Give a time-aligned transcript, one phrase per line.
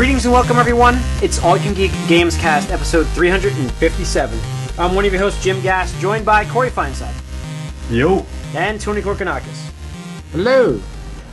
[0.00, 0.98] Greetings and welcome, everyone.
[1.22, 4.40] It's All You Can Geek Games Cast, episode 357.
[4.78, 7.12] I'm one of your hosts, Jim Gass, joined by Corey Feinside
[7.90, 8.24] Yo.
[8.54, 9.70] and Tony Korkanakis.
[10.32, 10.78] Hello.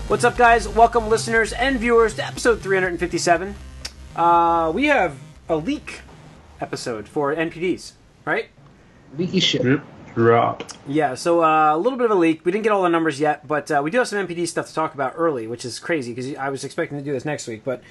[0.10, 0.68] What's up, guys?
[0.68, 3.56] Welcome, listeners and viewers, to episode 357.
[4.18, 6.02] Uh, we have a leak
[6.60, 7.94] episode for NPDs,
[8.26, 8.50] right?
[9.18, 9.62] Leaky shit.
[9.62, 9.82] Drip
[10.14, 10.70] drop.
[10.86, 12.44] Yeah, so uh, a little bit of a leak.
[12.44, 14.68] We didn't get all the numbers yet, but uh, we do have some NPD stuff
[14.68, 17.48] to talk about early, which is crazy because I was expecting to do this next
[17.48, 17.64] week.
[17.64, 17.82] But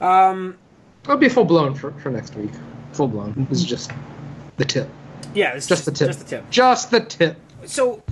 [0.00, 2.50] It'll be full blown for, for next week.
[2.92, 3.46] Full blown.
[3.48, 3.92] This is just
[4.56, 4.88] the tip.
[5.34, 6.08] yeah, it's Just the tip.
[6.08, 6.50] Just the tip.
[6.50, 7.36] Just the tip.
[7.64, 8.02] So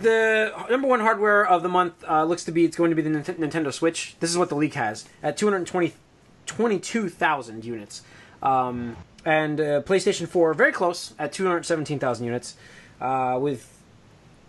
[0.00, 3.02] the number one hardware of the month uh, looks to be it's going to be
[3.02, 4.16] the Nint- Nintendo Switch.
[4.20, 5.94] This is what the leak has at 220
[6.46, 8.02] 22,000 units.
[8.42, 12.56] Um, and uh, PlayStation 4 very close at 217,000 units
[13.00, 13.68] uh, with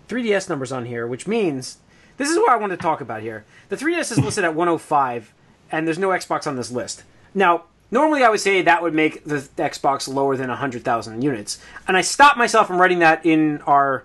[0.07, 1.77] 3DS numbers on here, which means
[2.17, 3.45] this is what I wanted to talk about here.
[3.69, 5.32] The 3DS is listed at 105
[5.73, 7.03] and there's no Xbox on this list.
[7.33, 11.59] Now, normally I would say that would make the Xbox lower than 100,000 units.
[11.87, 14.03] And I stopped myself from writing that in our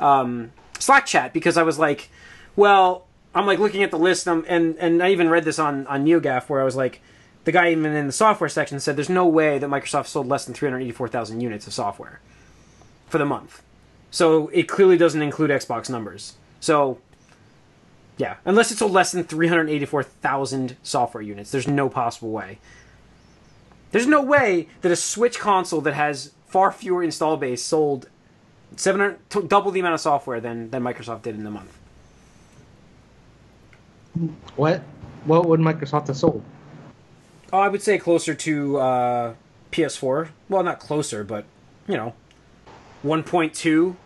[0.00, 2.08] um, Slack chat because I was like,
[2.56, 5.86] well, I'm like looking at the list um, and and I even read this on
[5.86, 7.00] on NeoGAF where I was like,
[7.44, 10.46] the guy even in the software section said there's no way that Microsoft sold less
[10.46, 12.20] than 384,000 units of software
[13.08, 13.62] for the month.
[14.10, 16.34] So it clearly doesn't include Xbox numbers.
[16.60, 16.98] So
[18.20, 22.58] yeah, unless it sold less than 384,000 software units, there's no possible way.
[23.92, 28.10] There's no way that a Switch console that has far fewer install base sold
[28.76, 31.78] 700 t- double the amount of software than than Microsoft did in the month.
[34.54, 34.82] What?
[35.24, 36.42] What would Microsoft have sold?
[37.52, 39.34] Oh, I would say closer to uh,
[39.72, 40.28] PS4.
[40.50, 41.46] Well, not closer, but
[41.88, 42.12] you know,
[43.02, 43.56] 1.2.
[43.64, 43.96] You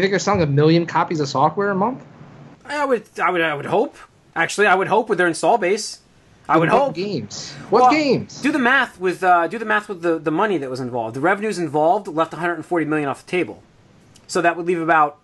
[0.00, 2.02] think they're selling a million copies of software a month?
[2.68, 3.96] I would, I would, I would hope.
[4.36, 6.00] Actually, I would hope with their install base.
[6.48, 6.94] I would what hope.
[6.94, 7.52] games.
[7.70, 8.40] What Well, games?
[8.40, 11.14] Do the math with uh, do the math with the, the money that was involved.
[11.16, 13.62] The revenues involved left 140 million off the table,
[14.26, 15.18] so that would leave about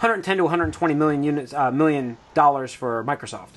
[0.00, 3.50] 110 to 120 million units uh, million dollars for Microsoft.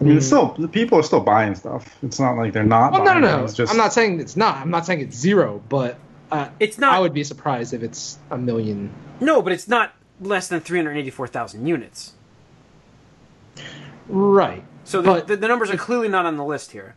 [0.00, 1.96] I mean, it's still the people are still buying stuff.
[2.02, 2.92] It's not like they're not.
[2.92, 3.44] well, no, no, no.
[3.44, 4.56] It's just I'm not saying it's not.
[4.56, 5.96] I'm not saying it's zero, but
[6.32, 8.92] uh, It's not- I would be surprised if it's a million.
[9.20, 9.92] No, but it's not
[10.26, 12.12] less than 384,000 units.
[14.08, 14.64] Right.
[14.84, 16.96] So the, the, the numbers are clearly not on the list here.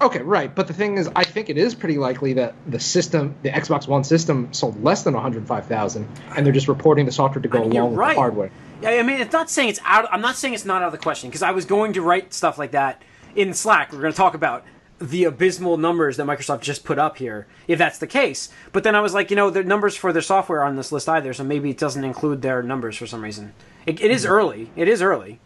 [0.00, 0.52] Okay, right.
[0.52, 3.86] But the thing is, I think it is pretty likely that the system, the Xbox
[3.86, 7.70] One system, sold less than 105,000, and they're just reporting the software to go You're
[7.70, 8.14] along with right.
[8.14, 8.50] the hardware.
[8.82, 10.08] Yeah, I mean, it's not saying it's out.
[10.10, 12.34] I'm not saying it's not out of the question because I was going to write
[12.34, 13.00] stuff like that
[13.36, 13.92] in Slack.
[13.92, 14.64] We're going to talk about
[15.10, 18.50] the abysmal numbers that Microsoft just put up here, if that's the case.
[18.72, 21.08] But then I was like, you know, the numbers for their software on this list
[21.08, 23.52] either, so maybe it doesn't include their numbers for some reason.
[23.86, 24.70] It, it is early.
[24.76, 25.40] It is early.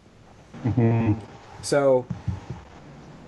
[1.61, 2.05] So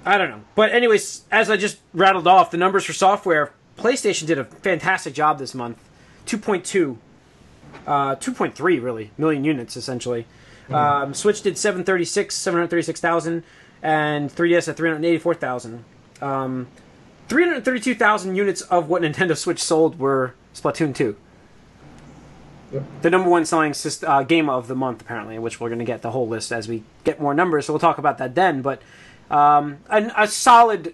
[0.06, 0.42] I don't know.
[0.56, 5.14] But anyways, as I just rattled off the numbers for software, PlayStation did a fantastic
[5.14, 5.78] job this month.
[6.26, 6.98] 2.2
[7.88, 10.26] uh, 2.3 really million units essentially.
[10.72, 13.44] Um, Switch did 736, 736,000,
[13.82, 15.84] and 3DS at 384,000.
[16.22, 16.68] Um,
[17.30, 21.16] 332,000 units of what Nintendo Switch sold were Splatoon 2.
[22.72, 22.84] Yep.
[23.02, 23.74] The number one selling
[24.06, 26.68] uh, game of the month, apparently, which we're going to get the whole list as
[26.68, 28.62] we get more numbers, so we'll talk about that then.
[28.62, 28.82] But
[29.32, 30.94] um, an, a solid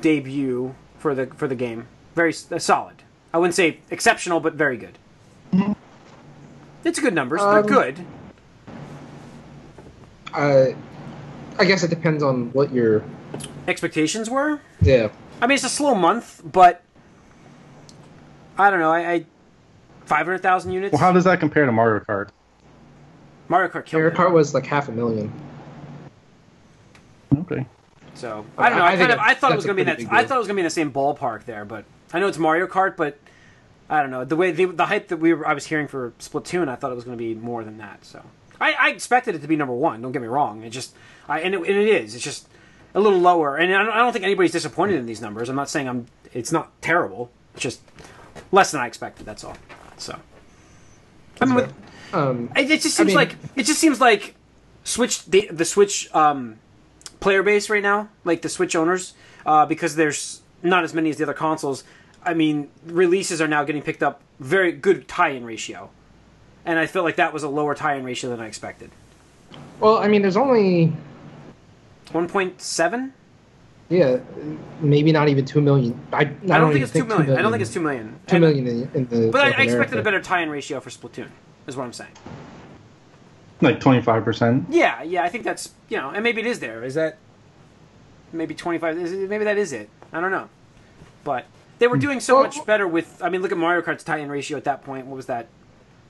[0.00, 3.02] debut for the for the game, very uh, solid.
[3.32, 4.98] I wouldn't say exceptional, but very good.
[6.84, 7.40] It's good numbers.
[7.40, 8.06] They're Um, good.
[10.32, 10.66] Uh,
[11.58, 13.02] I guess it depends on what your
[13.68, 14.60] Expectations were.
[14.80, 15.08] yeah.
[15.40, 16.82] I mean, it's a slow month, but
[18.56, 18.90] I don't know.
[18.92, 19.26] I, I
[20.04, 20.92] five hundred thousand units.
[20.92, 22.28] Well, how does that compare to Mario Kart?
[23.48, 24.18] Mario Kart killed Mario it.
[24.18, 25.32] Kart was like half a million.
[27.36, 27.66] Okay.
[28.14, 28.84] So I don't know.
[28.84, 29.96] I- I, I kind of I thought it was going to be in that.
[29.96, 32.20] pretty I thought it was going to be in the same ballpark there, but I
[32.20, 33.18] know it's Mario Kart, but
[33.90, 36.12] I don't know the way the, the hype that we were, I was hearing for
[36.18, 36.68] Splatoon.
[36.68, 38.04] I thought it was going to be more than that.
[38.04, 38.22] So
[38.60, 40.02] I, I expected it to be number one.
[40.02, 40.62] Don't get me wrong.
[40.62, 40.94] It just
[41.28, 42.14] I and it, and it is.
[42.14, 42.48] It's just
[42.94, 45.48] a little lower, and I don't, I don't think anybody's disappointed in these numbers.
[45.48, 46.06] I'm not saying I'm.
[46.32, 47.30] It's not terrible.
[47.54, 47.80] It's just
[48.50, 49.26] less than I expected.
[49.26, 49.56] That's all.
[49.98, 50.18] So
[51.40, 51.74] I mean, with,
[52.12, 54.34] Um, it, it just I seems mean- like it just seems like
[54.84, 56.58] Switch the the Switch um,
[57.20, 59.14] player base right now, like the Switch owners,
[59.46, 61.84] uh, because there's not as many as the other consoles.
[62.24, 65.90] I mean, releases are now getting picked up very good tie-in ratio,
[66.64, 68.90] and I felt like that was a lower tie-in ratio than I expected.
[69.80, 70.92] well, I mean, there's only
[72.10, 73.12] One point seven.
[73.88, 74.18] yeah,
[74.80, 75.98] maybe not even two million.
[76.12, 77.36] I, I, I don't, think even it's two million.
[77.38, 78.18] I don't think it's two million.
[78.26, 79.30] Two And- million in, in the.
[79.30, 79.98] But I, North I expected America.
[79.98, 81.28] a better tie-in ratio for Splatoon.
[81.66, 82.10] Is what I'm saying.
[83.60, 84.66] like twenty five percent.
[84.68, 86.82] Yeah, yeah, I think that's you know, and maybe it is there.
[86.84, 87.18] Is that
[88.32, 88.96] maybe twenty five?
[88.96, 89.88] Maybe that is it.
[90.12, 90.48] I don't know,
[91.24, 91.46] but
[91.78, 93.22] they were doing so Well- much better with.
[93.22, 95.06] I mean, look at Mario Kart's tie-in ratio at that point.
[95.06, 95.46] What was that?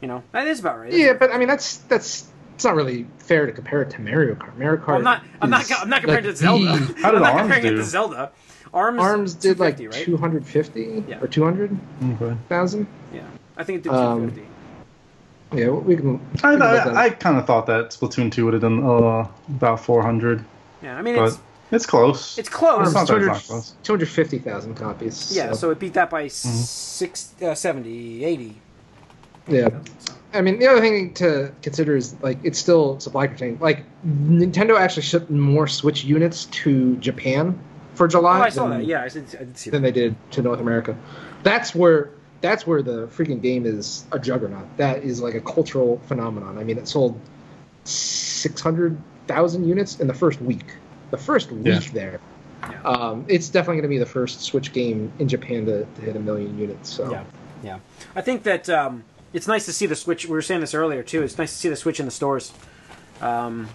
[0.00, 0.92] You know, that is about right.
[0.92, 2.26] Yeah, but I mean that's that's
[2.62, 4.56] it's not really fair to compare it to Mario Kart.
[4.56, 4.86] Mario Kart.
[4.86, 5.24] Well, I'm not.
[5.40, 5.72] I'm not.
[5.82, 6.64] I'm not comparing like, it to Zelda.
[6.78, 8.32] the- How did I'm not Arms comparing it to Zelda.
[8.72, 9.00] Arms.
[9.00, 10.04] Arms did like 250, right?
[10.06, 11.20] 250 Yeah.
[11.20, 11.76] or 200
[12.20, 12.36] Okay.
[12.48, 12.86] thousand.
[13.12, 13.22] Yeah,
[13.56, 14.48] I think it did Um, 250.
[15.60, 16.20] Yeah, we can.
[16.44, 18.84] I, we can look I, I kind of thought that Splatoon 2 would have done
[18.84, 20.44] uh, about 400,
[20.84, 21.38] Yeah, I mean but it's
[21.72, 22.38] it's close.
[22.38, 22.86] it's close.
[22.86, 23.74] It's not that it's close.
[23.82, 25.34] 250,000 copies.
[25.34, 26.28] yeah, so it beat that by Mm-hmm.
[26.62, 28.60] six, uh, 70, 80.
[29.48, 29.68] yeah.
[30.34, 33.60] I mean, the other thing to consider is like it's still supply constrained.
[33.60, 37.58] Like Nintendo actually shipped more Switch units to Japan
[37.94, 38.40] for Oh, July.
[38.40, 38.86] I saw than- that.
[38.86, 39.92] Yeah, I did, I did see than that.
[39.94, 40.96] they did to North America.
[41.42, 44.66] That's where that's where the freaking game is a juggernaut.
[44.76, 46.58] That is like a cultural phenomenon.
[46.58, 47.20] I mean, it sold
[47.84, 50.64] six hundred thousand units in the first week.
[51.10, 51.80] The first week Yeah.
[51.92, 52.20] there.
[52.62, 52.82] Yeah.
[52.82, 56.14] Um, it's definitely going to be the first Switch game in Japan to, to hit
[56.16, 56.88] a million units.
[56.90, 57.24] So Yeah,
[57.62, 57.78] yeah.
[58.14, 59.02] I think that um,
[59.32, 60.26] it's nice to see the Switch.
[60.26, 61.22] We were saying this earlier too.
[61.22, 62.52] It's nice to see the Switch in the stores.
[63.20, 63.68] Um,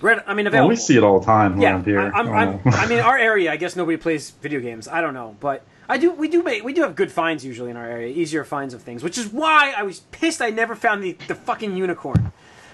[0.00, 0.68] Red, I mean, Well, available.
[0.70, 2.00] we see it all the time yeah, around here.
[2.00, 2.60] I, I'm, I I'm.
[2.66, 3.50] I mean, our area.
[3.52, 4.88] I guess nobody plays video games.
[4.88, 6.10] I don't know, but I do.
[6.12, 6.64] We do make.
[6.64, 8.08] We do have good finds usually in our area.
[8.08, 10.42] Easier finds of things, which is why I was pissed.
[10.42, 12.32] I never found the the fucking unicorn.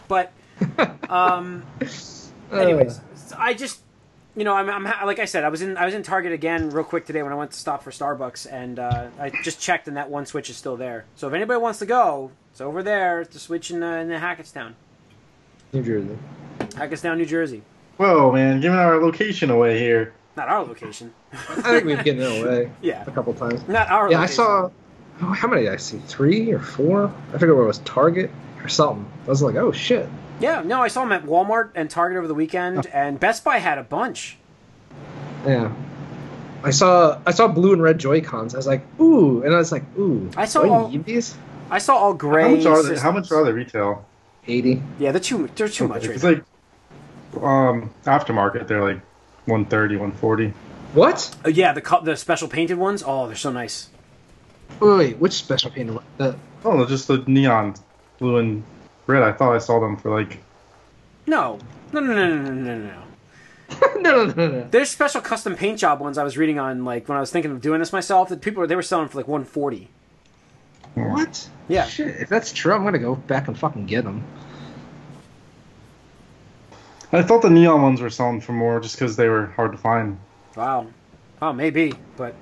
[0.08, 0.32] But,
[1.08, 1.62] um,
[2.52, 3.00] anyways,
[3.38, 3.81] I just.
[4.37, 6.32] You know, I'm, I'm ha- like I said, I was in I was in Target
[6.32, 9.61] again real quick today when I went to stop for Starbucks, and uh, I just
[9.61, 11.05] checked, and that one Switch is still there.
[11.17, 13.25] So if anybody wants to go, it's over there.
[13.25, 14.75] The Switch in, uh, in the Hackettstown,
[15.73, 16.17] New Jersey.
[16.61, 17.62] Hackettstown, New Jersey.
[17.97, 20.15] Whoa, man, giving our location away here.
[20.37, 21.12] Not our location.
[21.33, 23.67] I think we've given it away Yeah, a couple times.
[23.69, 24.11] not our.
[24.11, 24.71] Yeah, I saw.
[25.23, 25.99] Oh, how many did I see?
[26.06, 27.12] Three or four?
[27.35, 27.79] I forget what it was.
[27.79, 28.31] Target
[28.62, 29.06] or something.
[29.26, 30.09] I was like, oh shit.
[30.40, 33.58] Yeah, no, I saw them at Walmart and Target over the weekend, and Best Buy
[33.58, 34.38] had a bunch.
[35.46, 35.72] Yeah.
[36.62, 38.54] I saw I saw blue and red Joy Cons.
[38.54, 40.31] I was like, ooh, and I was like, ooh.
[40.37, 41.37] I saw do all- need these.
[41.70, 42.42] I saw all gray.
[42.42, 42.98] How much are they?
[42.98, 44.04] How much are they retail?
[44.48, 44.82] Eighty.
[44.98, 45.48] Yeah, they're too.
[45.54, 46.06] They're too much.
[46.06, 46.31] Right It's now.
[46.31, 46.42] like
[47.42, 48.66] um aftermarket.
[48.66, 49.00] They're like
[49.46, 50.52] 130, 140.
[50.92, 51.34] What?
[51.44, 53.02] Uh, yeah, the the special painted ones.
[53.06, 53.88] Oh, they're so nice.
[54.81, 56.04] Wait, wait, which special painted one?
[56.19, 57.75] The Oh, no, just the neon
[58.19, 58.62] blue and
[59.11, 59.23] red.
[59.23, 60.39] I thought I saw them for like
[61.27, 61.59] No,
[61.93, 64.01] no, no, no, no, no, no, no.
[64.01, 64.69] no, no, no, no.
[64.71, 67.51] There's special custom paint job ones I was reading on, like when I was thinking
[67.51, 68.29] of doing this myself.
[68.31, 69.89] That people they were selling for like 140.
[70.95, 71.49] What?
[71.69, 71.87] Yeah.
[71.87, 72.17] Shit.
[72.21, 74.25] If that's true, I'm gonna go back and fucking get them.
[77.12, 79.79] I thought the neon ones were selling for more just because they were hard to
[79.79, 80.19] find.
[80.57, 80.87] Wow.
[81.43, 82.35] Oh, maybe, but.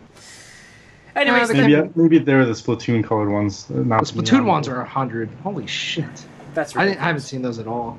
[1.17, 3.67] Anyways, Uh, Maybe maybe they were the Splatoon colored ones.
[3.70, 5.31] uh, Not The the Splatoon neon ones are a hundred.
[5.43, 6.05] Holy shit.
[6.54, 6.86] That's I, right.
[6.86, 7.98] didn't, I haven't seen those at all.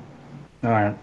[0.64, 0.96] All right.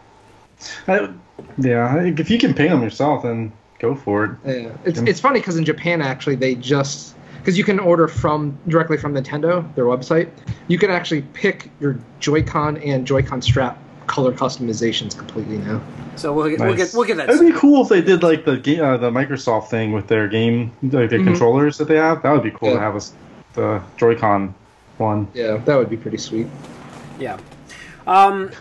[0.87, 1.09] I,
[1.57, 4.31] yeah, if you can paint them yourself, then go for it.
[4.45, 5.07] Yeah, it's Jim?
[5.07, 9.13] it's funny because in Japan actually they just because you can order from directly from
[9.13, 10.29] Nintendo their website.
[10.67, 13.77] You can actually pick your Joy-Con and Joy-Con strap
[14.07, 15.81] color customizations completely now.
[16.15, 17.29] So we'll get, we'll get we'll get that.
[17.29, 20.27] It'd be cool if they did like the ga- uh, the Microsoft thing with their
[20.27, 21.25] game, like the Mhm.
[21.25, 22.23] controllers that they have.
[22.23, 23.13] That would be cool to have a s
[23.53, 24.55] the Joy-Con
[24.97, 25.27] one.
[25.33, 26.47] Yeah, that would be pretty sweet.
[27.19, 27.39] Yeah.
[28.05, 28.51] Um,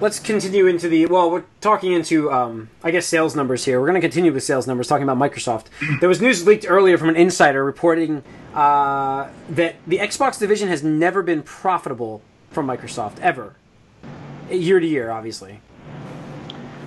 [0.00, 1.06] let's continue into the.
[1.06, 3.80] Well, we're talking into, um, I guess, sales numbers here.
[3.80, 5.66] We're going to continue with sales numbers, talking about Microsoft.
[6.00, 8.22] There was news leaked earlier from an insider reporting
[8.54, 13.54] uh, that the Xbox division has never been profitable from Microsoft ever,
[14.50, 15.60] year to year, obviously.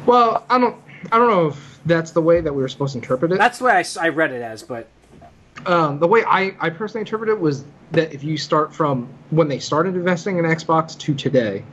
[0.06, 0.82] Well, I don't
[1.12, 3.38] I don't know if that's the way that we were supposed to interpret it.
[3.38, 4.88] That's the way I read it as, but
[5.66, 9.48] Um, the way I, I personally interpret it was that if you start from when
[9.48, 11.64] they started investing in Xbox to today,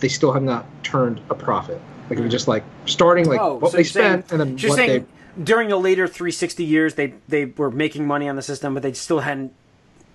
[0.00, 1.80] they still have not turned a profit.
[2.10, 4.40] Like if you just like starting like oh, what so they you're saying, spent and
[4.40, 8.36] then what saying they during the later 360 years, they they were making money on
[8.36, 9.52] the system, but they still hadn't.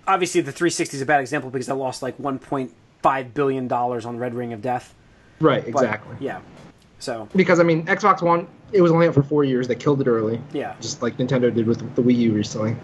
[0.06, 4.18] Obviously, the 360 is a bad example because they lost like 1.5 billion dollars on
[4.18, 4.94] Red Ring of Death.
[5.40, 6.16] right But, exactly.
[6.20, 6.40] Yeah.
[6.98, 9.68] So because I mean, Xbox One, it was only out for four years.
[9.68, 12.76] They killed it early, yeah, just like Nintendo did with the Wii U recently.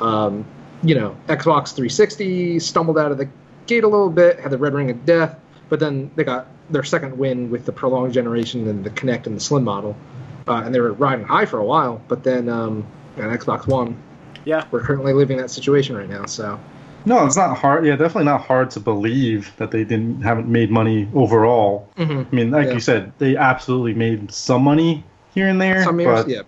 [0.00, 0.44] Um,
[0.82, 3.28] you know, Xbox 360 stumbled out of the
[3.66, 5.38] gate a little bit, had the red ring of death,
[5.68, 9.36] but then they got their second win with the prolonged generation and the Kinect and
[9.36, 9.96] the Slim model,
[10.48, 12.00] uh, and they were riding high for a while.
[12.08, 12.86] But then um,
[13.16, 13.96] on Xbox One,
[14.44, 16.26] yeah, we're currently living that situation right now.
[16.26, 16.58] So
[17.04, 17.86] No, it's not hard.
[17.86, 21.88] Yeah, definitely not hard to believe that they didn't haven't made money overall.
[21.96, 22.26] Mhm.
[22.30, 22.74] I mean, like Yeah.
[22.74, 26.42] you said, they absolutely made some money here and there, some years, but yeah,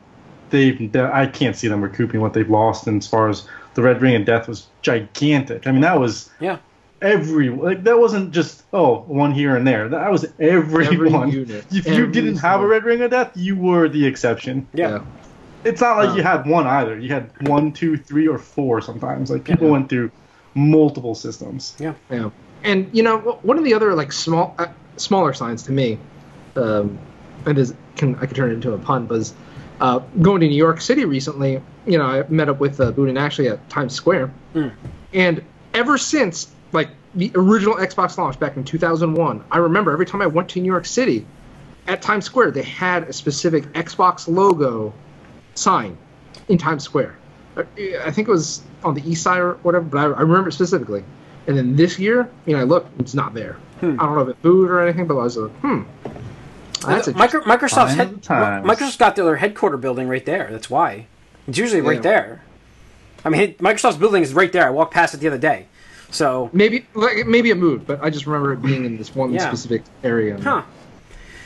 [0.51, 2.87] they I can't see them recouping what they've lost.
[2.87, 5.67] And as far as the Red Ring of Death was gigantic.
[5.67, 6.59] I mean, that was yeah.
[7.01, 9.89] every like that wasn't just oh one here and there.
[9.89, 11.31] That was everyone.
[11.31, 14.67] unit, if you didn't have a red ring of death, you were the exception.
[14.75, 15.05] Yeah.
[15.65, 16.99] It's not like Um, you had one either.
[16.99, 19.31] You had one, two, three, or four sometimes.
[19.31, 19.73] Like people Yeah.
[19.73, 20.11] went through
[20.55, 21.75] multiple systems.
[21.79, 21.95] Yeah.
[22.11, 22.31] Yeah,
[22.65, 25.99] and you know one of the other like small, uh, smaller signs to me,
[26.57, 26.99] um,
[27.47, 29.35] and is can I could turn it into a pun, was
[29.81, 31.63] uh, going to New York City recently.
[31.87, 34.73] You know, I met up with uh, Boone and Ashley at Times Square, Mm.
[35.13, 35.43] and
[35.75, 40.27] ever since like the original Xbox launch back in 2001, I remember every time I
[40.27, 41.27] went to New York City,
[41.87, 44.93] at Times Square they had a specific Xbox logo
[45.55, 45.97] sign
[46.49, 47.17] in Times Square.
[47.57, 47.63] Uh,
[48.05, 50.53] I think it was on the east side or whatever, but I, I remember it
[50.53, 51.03] specifically.
[51.47, 53.55] And then this year, you know, I look, it's not there.
[53.81, 53.99] Hmm.
[53.99, 55.83] I don't know if it booed or anything, but I was like, hmm.
[56.87, 57.09] That's.
[57.15, 58.67] Micro, Microsoft's head, of the times.
[58.67, 60.49] Microsoft's got their headquarter building right there.
[60.51, 61.07] That's why.
[61.47, 62.43] It's usually right there.
[63.25, 64.67] I mean, Microsoft's building is right there.
[64.67, 65.67] I walked past it the other day.
[66.11, 69.33] So, Maybe like, maybe it moved, but I just remember it being in this one
[69.33, 69.47] Yeah.
[69.49, 70.39] specific area.
[70.41, 70.63] huh.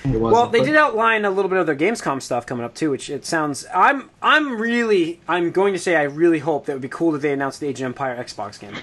[0.05, 2.91] Well, they but- did outline a little bit of their Gamescom stuff coming up too,
[2.91, 3.65] which it sounds.
[3.75, 7.13] I'm I'm really I'm going to say I really hope that it would be cool
[7.13, 8.75] that they announced the Age of Empire Xbox game.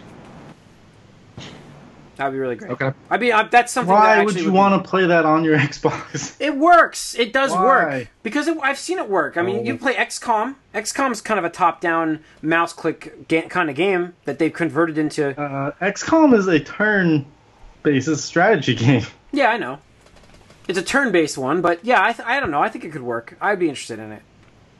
[2.19, 2.71] That'd be really great.
[2.71, 2.91] Okay.
[3.09, 3.93] I mean, I, that's something.
[3.93, 6.35] Why actually would you want to play that on your Xbox?
[6.41, 7.15] It works.
[7.17, 7.63] It does Why?
[7.63, 9.37] work because it, I've seen it work.
[9.37, 9.63] I mean, Oh.
[9.63, 10.55] you play XCOM.
[10.75, 15.29] XCOM's kind of a top-down mouse click ga- kind of game that they've converted into.
[15.41, 19.03] Uh, XCOM is a turn-based strategy game.
[19.31, 19.79] Yeah, I know.
[20.67, 22.61] It's a turn-based one, but yeah, I, th- I don't know.
[22.61, 23.37] I think it could work.
[23.39, 24.21] I'd be interested in it.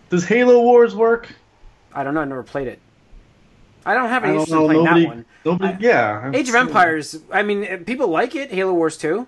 [0.10, 1.29] Does Halo Wars work?
[1.93, 2.19] I don't know.
[2.22, 2.79] I never played it.
[3.86, 4.65] I don't have I any don't interest in know.
[4.65, 5.25] playing Nobody, that one.
[5.45, 6.31] nobody, yeah.
[6.33, 7.19] Age of Empires.
[7.31, 8.51] I mean, people like it.
[8.51, 9.25] Halo Wars 2.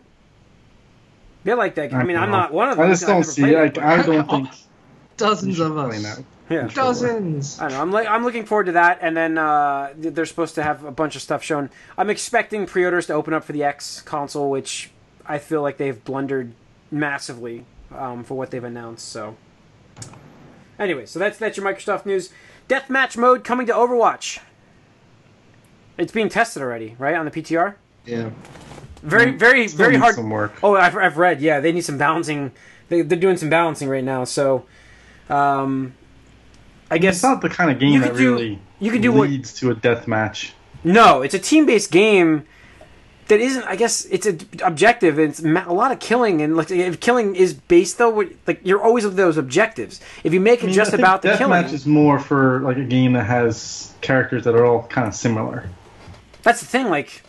[1.43, 1.93] They like that.
[1.93, 2.85] I mean, I'm not one of them.
[2.85, 3.55] I just don't see.
[3.55, 4.49] Like, it, I don't think
[5.17, 6.21] dozens of should us.
[6.49, 6.67] yeah.
[6.67, 7.59] Dozens.
[7.59, 7.81] I don't know.
[7.81, 10.91] I'm like I'm looking forward to that, and then uh, they're supposed to have a
[10.91, 11.71] bunch of stuff shown.
[11.97, 14.91] I'm expecting pre-orders to open up for the X console, which
[15.25, 16.53] I feel like they've blundered
[16.91, 17.65] massively
[17.95, 19.07] um, for what they've announced.
[19.09, 19.35] So,
[20.77, 22.29] anyway, so that's that's your Microsoft news.
[22.75, 24.39] Deathmatch mode coming to Overwatch.
[25.97, 27.75] It's being tested already, right on the PTR.
[28.05, 28.29] Yeah.
[29.03, 30.15] Very, very, Still very hard.
[30.15, 30.53] Some work.
[30.63, 31.41] Oh, I've, I've read.
[31.41, 32.53] Yeah, they need some balancing.
[32.87, 34.23] They, they're doing some balancing right now.
[34.23, 34.65] So,
[35.29, 35.95] um,
[36.89, 39.11] I guess It's not the kind of game You that do- really you could do
[39.11, 40.53] what- leads to a death match.
[40.85, 42.45] No, it's a team-based game
[43.27, 43.63] that isn't.
[43.63, 45.17] I guess it's a objective.
[45.19, 48.29] And it's ma- a lot of killing, and like if killing is based though, what-
[48.47, 50.01] like you're always with those objectives.
[50.23, 52.19] If you make it I mean, just I think about the killing, Deathmatch is more
[52.19, 55.69] for like a game that has characters that are all kind of similar.
[56.43, 56.89] that's the thing.
[56.89, 57.23] Like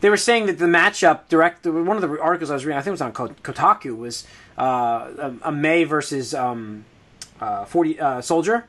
[0.00, 1.66] they were saying that the matchup direct.
[1.66, 4.24] One of the articles I was reading, I think it was on Ko- Kotaku, was
[4.58, 4.62] uh,
[5.18, 6.84] a, a Mei versus um,
[7.40, 8.66] uh, forty uh, Soldier,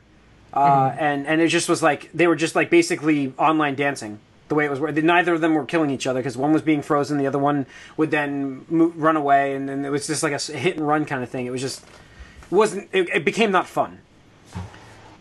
[0.54, 4.18] uh, and and it just was like they were just like basically online dancing.
[4.50, 6.82] The way it was, neither of them were killing each other because one was being
[6.82, 7.66] frozen, the other one
[7.96, 11.04] would then mo- run away, and then it was just like a hit and run
[11.04, 11.46] kind of thing.
[11.46, 12.88] It was just it wasn't.
[12.92, 14.00] It, it became not fun.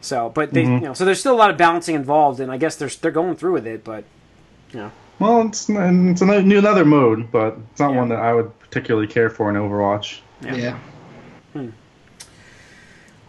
[0.02, 2.58] So, but they, you know, so there's still a lot of balancing involved, and I
[2.58, 4.04] guess they're they're going through with it, but
[4.74, 4.92] you know.
[5.20, 7.98] Well, it's it's a new another mode, but it's not Yeah.
[7.98, 10.22] one that I would particularly care for in Overwatch.
[10.42, 10.80] Yeah.
[11.54, 11.68] Yeah.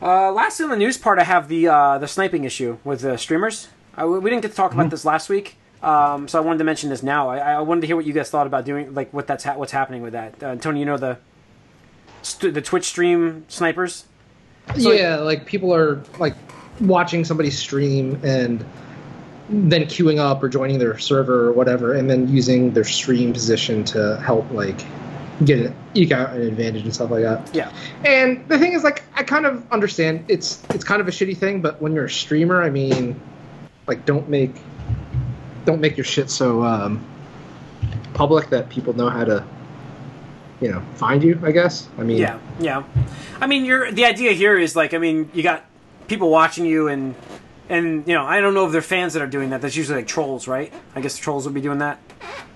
[0.02, 3.19] Uh, last in the news part, I have the uh, the sniping issue with the
[3.19, 3.69] streamers.
[3.95, 6.64] I, we didn't get to talk about this last week, um, so I wanted to
[6.64, 7.28] mention this now.
[7.28, 9.56] I, I wanted to hear what you guys thought about doing, like what that's ha-
[9.56, 10.42] what's happening with that.
[10.42, 11.18] Uh, Tony, you know the
[12.22, 14.04] st- the Twitch stream snipers.
[14.78, 16.34] So- yeah, like people are like
[16.80, 18.64] watching somebody stream and
[19.49, 23.82] then queuing up or joining their server or whatever, and then using their stream position
[23.84, 24.78] to help like
[25.44, 27.52] get it, eke out an advantage and stuff like that.
[27.54, 27.72] Yeah,
[28.04, 31.37] And the thing is, like, I kind of understand it's it's kind of a shitty
[31.37, 33.18] thing, but when you're a streamer, I mean,
[33.87, 34.54] like, don't make
[35.64, 37.05] don't make your shit so um,
[38.14, 39.45] public that people know how to,
[40.61, 41.40] you know, find you.
[41.43, 41.88] I guess.
[41.99, 42.83] I mean, yeah, yeah.
[43.40, 45.64] I mean, you're the idea here is like, I mean, you got
[46.09, 47.14] people watching you, and
[47.69, 49.62] and you know, I don't know if they're fans that are doing that.
[49.62, 50.73] That's usually like trolls, right?
[50.95, 51.99] I guess the trolls would be doing that.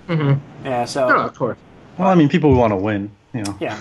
[0.09, 0.67] mm-hmm.
[0.67, 0.85] Yeah.
[0.85, 1.09] So.
[1.09, 1.59] No, of course.
[1.99, 3.57] Well, I mean, people who want to win, you know.
[3.61, 3.81] Yeah.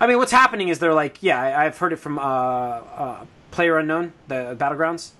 [0.00, 3.24] I mean, what's happening is they're like, yeah, I, I've heard it from uh, uh,
[3.50, 5.10] Player Unknown, the Battlegrounds.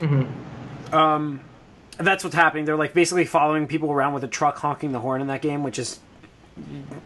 [0.00, 0.94] Mm-hmm.
[0.94, 1.40] um,
[2.06, 2.64] that's what's happening.
[2.64, 5.62] They're like basically following people around with a truck honking the horn in that game,
[5.62, 5.98] which is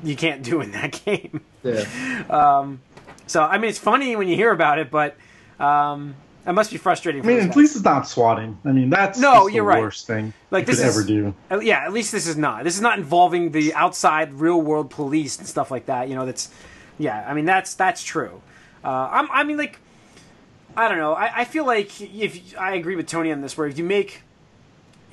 [0.03, 1.41] you can't do in that game.
[1.63, 1.85] Yeah.
[3.27, 5.17] So I mean, it's funny when you hear about it, but
[5.59, 6.15] um,
[6.47, 7.23] it must be frustrating.
[7.23, 7.57] I For mean, at guys.
[7.57, 8.59] least it's not swatting.
[8.65, 9.81] I mean, that's No, just you're right.
[9.81, 11.35] worst thing Like, you could this is- ever do.
[11.65, 12.65] Yeah, at least this is not.
[12.65, 16.09] This is not involving the outside real world police and stuff like that.
[16.09, 16.51] You know, that's
[16.99, 17.25] yeah.
[17.27, 18.43] I mean, that's that's true.
[18.85, 19.79] Uh, I'm, I mean, like,
[20.77, 21.15] I don't know.
[21.15, 24.21] I, I feel like if I agree with Tony on this, where if you make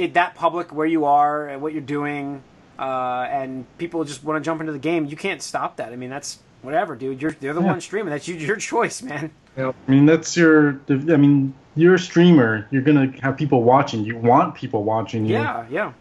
[0.02, 2.44] it that public where you are and what you're doing,
[2.80, 5.92] uh, and people just want to jump into the game, you can't stop that.
[5.94, 7.22] I mean, that's whatever, dude.
[7.22, 7.68] You're they're the Yeah.
[7.68, 8.12] one streaming.
[8.12, 9.32] That's you, your choice, man.
[9.58, 9.76] Yep.
[9.88, 10.80] I mean, that's your.
[10.90, 12.68] I mean, you're a streamer.
[12.72, 14.04] You're gonna have people watching.
[14.06, 15.34] You want people watching you.
[15.36, 15.94] Yeah, yeah.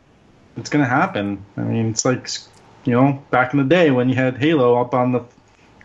[0.56, 1.44] It's gonna happen.
[1.56, 2.28] I mean, it's like,
[2.84, 5.22] you know, back in the day when you had Halo up on the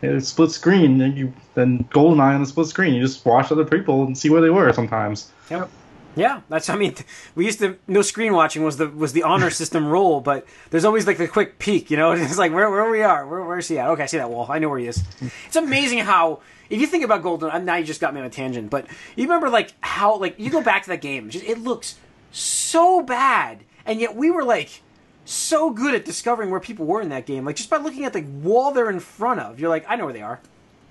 [0.03, 2.93] uh, split screen, and you then GoldenEye on the split screen.
[2.93, 5.31] You just watch other people and see where they were sometimes.
[5.49, 5.69] Yep.
[6.15, 6.69] Yeah, that's.
[6.69, 6.95] I mean,
[7.35, 10.85] we used to no screen watching was the was the honor system rule, but there's
[10.85, 12.11] always like the quick peek, you know.
[12.25, 13.89] It's like where where we are, where where's he at?
[13.89, 14.47] Okay, I see that wall.
[14.49, 15.03] I know where he is.
[15.47, 18.25] It's amazing how if you think about Golden, uh, now you just got me on
[18.25, 21.45] a tangent, but you remember like how like you go back to that game, just
[21.45, 21.97] it looks
[22.31, 24.81] so bad, and yet we were like
[25.25, 28.13] so good at discovering where people were in that game, like just by looking at
[28.13, 29.59] the wall they're in front of.
[29.59, 30.39] You're like, I know where they are.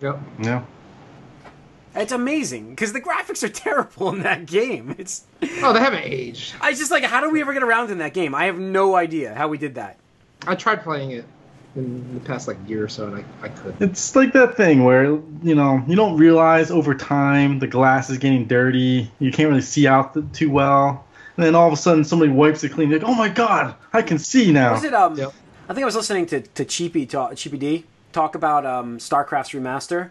[0.01, 0.21] Yep.
[0.43, 0.65] Yeah.
[1.95, 4.95] It's amazing because the graphics are terrible in that game.
[4.99, 5.25] It's
[5.63, 6.55] Oh, they haven't aged.
[6.61, 8.35] I just like, how do we ever get around in that game?
[8.35, 9.97] I have no idea how we did that.
[10.47, 11.25] I tried playing it
[11.77, 13.81] in the past like year or so, and I, I couldn't.
[13.91, 18.19] It's like that thing where you know you don't realize over time the glass is
[18.19, 19.11] getting dirty.
[19.19, 21.05] You can't really see out th- too well,
[21.37, 22.91] and then all of a sudden somebody wipes it clean.
[22.91, 24.73] You're like, oh my god, I can see now.
[24.73, 24.95] Was it?
[24.95, 25.33] Um, Yep.
[25.69, 29.51] I think I was listening to to Cheapy talk, Cheapy D talk about um, StarCraft's
[29.51, 30.11] remaster,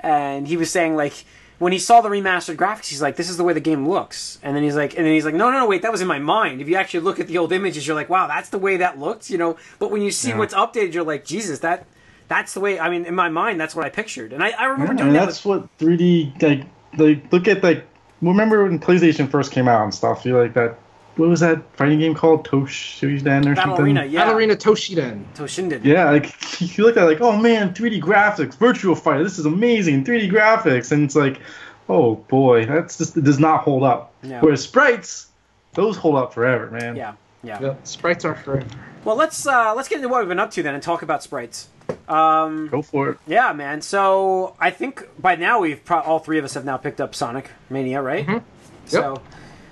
[0.00, 1.24] and he was saying like
[1.58, 4.38] when he saw the remastered graphics, he's like, "This is the way the game looks,"
[4.42, 6.08] and then he's like, and then he's like, "No, no, no, wait, that was in
[6.08, 8.58] my mind." If you actually look at the old images, you're like, "Wow, that's the
[8.58, 9.56] way that looked," you know.
[9.78, 10.38] But when you see Yeah.
[10.38, 11.86] what's updated, you're like, "Jesus, that."
[12.26, 12.80] That's the way.
[12.80, 15.12] I mean, in my mind, that's what I pictured, and I, I remember I doing
[15.12, 15.26] that.
[15.26, 16.66] that's With, what 3D like.
[16.96, 17.84] Like look at like
[18.22, 20.24] remember when PlayStation first came out and stuff.
[20.24, 20.78] You like that.
[21.16, 22.46] What was that fighting game called?
[22.46, 23.84] Toshinden or Battle something?
[23.84, 25.24] Arena, yeah, Ballerina Toshiden.
[25.34, 25.84] Toshinden.
[25.84, 26.34] Yeah, like
[26.76, 30.30] you look at it like, oh man, 3D graphics, Virtual Fighter, this is amazing, 3D
[30.30, 31.40] graphics, and it's like,
[31.88, 34.12] oh boy, that's just it does not hold up.
[34.22, 34.40] No.
[34.40, 35.28] Whereas sprites,
[35.74, 36.96] those hold up forever, man.
[36.96, 37.60] yeah, yeah.
[37.60, 37.86] Yep.
[37.86, 38.66] Sprites are forever.
[39.04, 41.22] Well, let's uh, let's get into what we've been up to then and talk about
[41.22, 41.68] sprites.
[42.08, 43.18] Um, Go for it.
[43.26, 43.82] Yeah, man.
[43.82, 47.14] So I think by now we've pro- all three of us have now picked up
[47.14, 48.26] Sonic Mania, right?
[48.26, 48.42] Mhm.
[48.86, 49.20] So,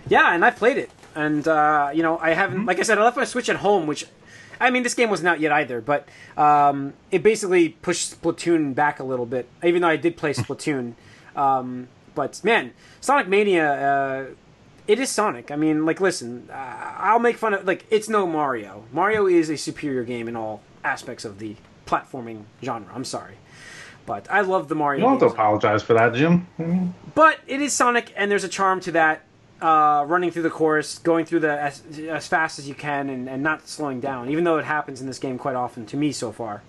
[0.08, 2.68] yeah, and I've played it, and uh, you know I haven't, Mm-hmm.
[2.68, 4.06] like I said, I left my Switch at home, which.
[4.60, 9.00] I mean, this game wasn't out yet either, but um, it basically pushed Splatoon back
[9.00, 9.48] a little bit.
[9.64, 10.92] Even though I did play Splatoon,
[11.34, 14.26] um, but man, Sonic Mania, uh,
[14.86, 15.50] it is Sonic.
[15.50, 16.54] I mean, like, listen, uh,
[16.96, 18.84] I'll make fun of like it's no Mario.
[18.92, 22.92] Mario is a superior game in all aspects of the platforming genre.
[22.94, 23.34] I'm sorry,
[24.06, 24.98] but I love the Mario.
[25.00, 26.46] You don't have to apologize for that, Jim.
[27.16, 29.24] But it is Sonic, and there's a charm to that.
[29.62, 33.28] Uh, running through the course, going through the as, as fast as you can, and,
[33.28, 34.28] and not slowing down.
[34.28, 36.62] Even though it happens in this game quite often to me so far.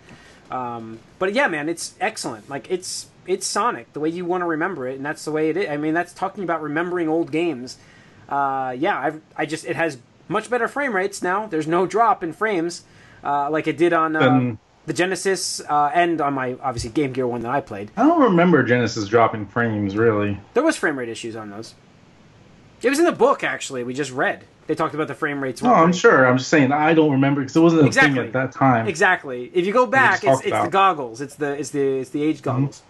[0.52, 2.48] Um, but yeah, man, it's excellent.
[2.50, 5.50] Like it's it's Sonic the way you want to remember it, and that's the way
[5.50, 5.70] it is.
[5.70, 7.78] I mean, that's talking about remembering old games.
[8.30, 11.48] Uh, yeah, I I just it has much better frame rates now.
[11.48, 12.84] There's no drop in frames
[13.24, 17.14] uh, like it did on uh, Then- the Genesis uh, and on my obviously Game
[17.14, 17.90] Gear one that I played.
[17.98, 20.40] I don't remember Genesis dropping frames really.
[20.54, 21.74] There was frame rate issues on those.
[22.84, 23.84] It was in the book actually.
[23.84, 24.44] We just read.
[24.68, 25.62] They talked about the frame rates.
[25.62, 25.96] No, I'm great.
[25.96, 26.26] sure.
[26.28, 28.16] I'm just saying I don't remember because it wasn't a Exactly.
[28.16, 28.88] thing at that time.
[28.88, 29.52] Exactly.
[29.54, 31.20] If you go back, it's, it's the goggles.
[31.22, 32.82] It's the it's the it's the age goggles.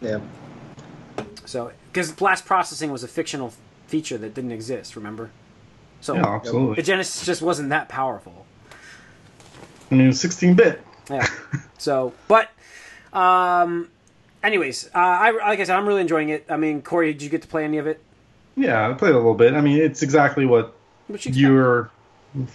[0.00, 0.20] Yeah.
[1.44, 3.52] So because blast processing was a fictional
[3.86, 4.96] feature that didn't exist.
[4.96, 5.30] Remember?
[6.00, 6.76] So Yeah, absolutely.
[6.76, 8.44] the Genesis just wasn't that powerful.
[9.90, 10.82] I mean, it was 16 bit.
[11.10, 11.26] Yeah.
[11.78, 12.50] so, but,
[13.12, 13.88] um,
[14.42, 16.46] anyways, uh, I like I said, I'm really enjoying it.
[16.48, 18.02] I mean, Corey, did you get to play any of it?
[18.56, 19.54] Yeah, I played a little bit.
[19.54, 20.74] I mean, it's exactly what
[21.06, 21.36] What you expect?
[21.36, 21.90] your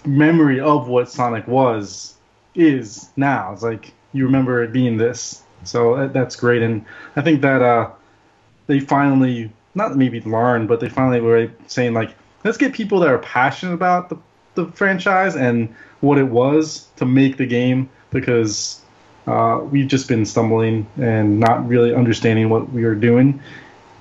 [0.06, 2.16] memory of what Sonic was
[2.56, 3.54] is now.
[3.54, 5.44] It's like you remember it being this.
[5.64, 6.86] So that's great, and
[7.16, 7.90] I think that uh,
[8.68, 13.10] they finally not maybe learned, but they finally were saying like, let's get people that
[13.10, 14.18] are passionate about the
[14.56, 18.82] the franchise and what it was to make the game because
[19.28, 23.40] uh, we've just been stumbling and not really understanding what we were doing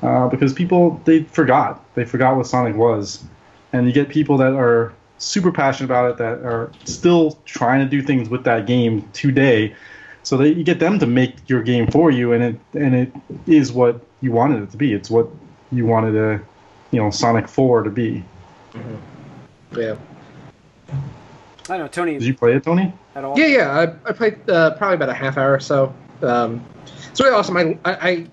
[0.02, 3.24] uh, because people they forgot they forgot what Sonic was,
[3.72, 7.90] and you get people that are super passionate about it that are still trying to
[7.90, 9.74] do things with that game today,
[10.22, 13.12] so that you get them to make your game for you, and it and it
[13.46, 14.92] is what you wanted it to be.
[14.92, 15.28] It's what
[15.72, 16.40] you wanted a
[16.90, 18.24] you know Sonic Four to be.
[19.76, 19.96] Yeah.
[21.70, 22.94] I don't know, Tony, Did you play it, Tony?
[23.14, 23.38] at all?
[23.38, 23.78] Yeah, yeah.
[23.78, 25.94] I, I played uh, probably about a half hour or so.
[26.22, 26.64] Um,
[27.10, 27.56] it's really awesome.
[27.56, 28.26] I, I, I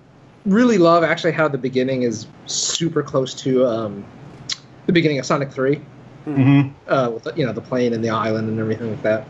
[0.46, 4.04] really love actually how the beginning is super close to um,
[4.86, 5.80] the beginning of Sonic Three.
[6.26, 6.72] Mm-hmm.
[6.88, 9.24] uh, with you know the plane and the island and everything like that.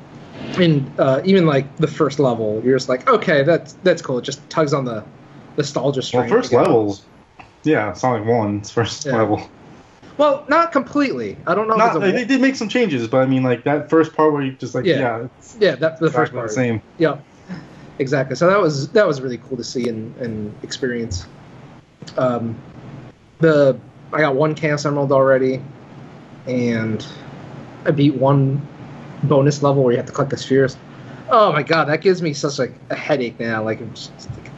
[0.59, 4.17] And uh, even like the first level, you're just like, okay, that's that's cool.
[4.17, 5.05] It just tugs on the
[5.59, 6.29] nostalgia Well, string.
[6.31, 6.63] first again.
[6.63, 7.03] levels,
[7.65, 9.17] yeah, Sonic One's first Yeah.
[9.17, 9.51] level.
[10.17, 11.37] Well, not completely.
[11.47, 11.77] I don't know.
[11.77, 14.43] Not, a, they did make some changes, but I mean, like that first part where
[14.43, 14.99] you just like, Yeah.
[14.99, 16.49] yeah, it's yeah, that's the first part.
[16.49, 16.81] the same.
[16.97, 17.23] Yep,
[17.99, 18.37] exactly.
[18.37, 21.27] So that was that was really cool to see and, and experience.
[22.17, 22.57] Um,
[23.39, 23.79] the
[24.13, 25.61] I got one Chaos Emerald already,
[26.47, 27.07] and
[27.85, 28.67] I beat one
[29.25, 30.77] bonus level where you have to collect the spheres.
[31.29, 33.65] Oh my god, that gives me such like a headache now.
[33.65, 34.51] Like just, like,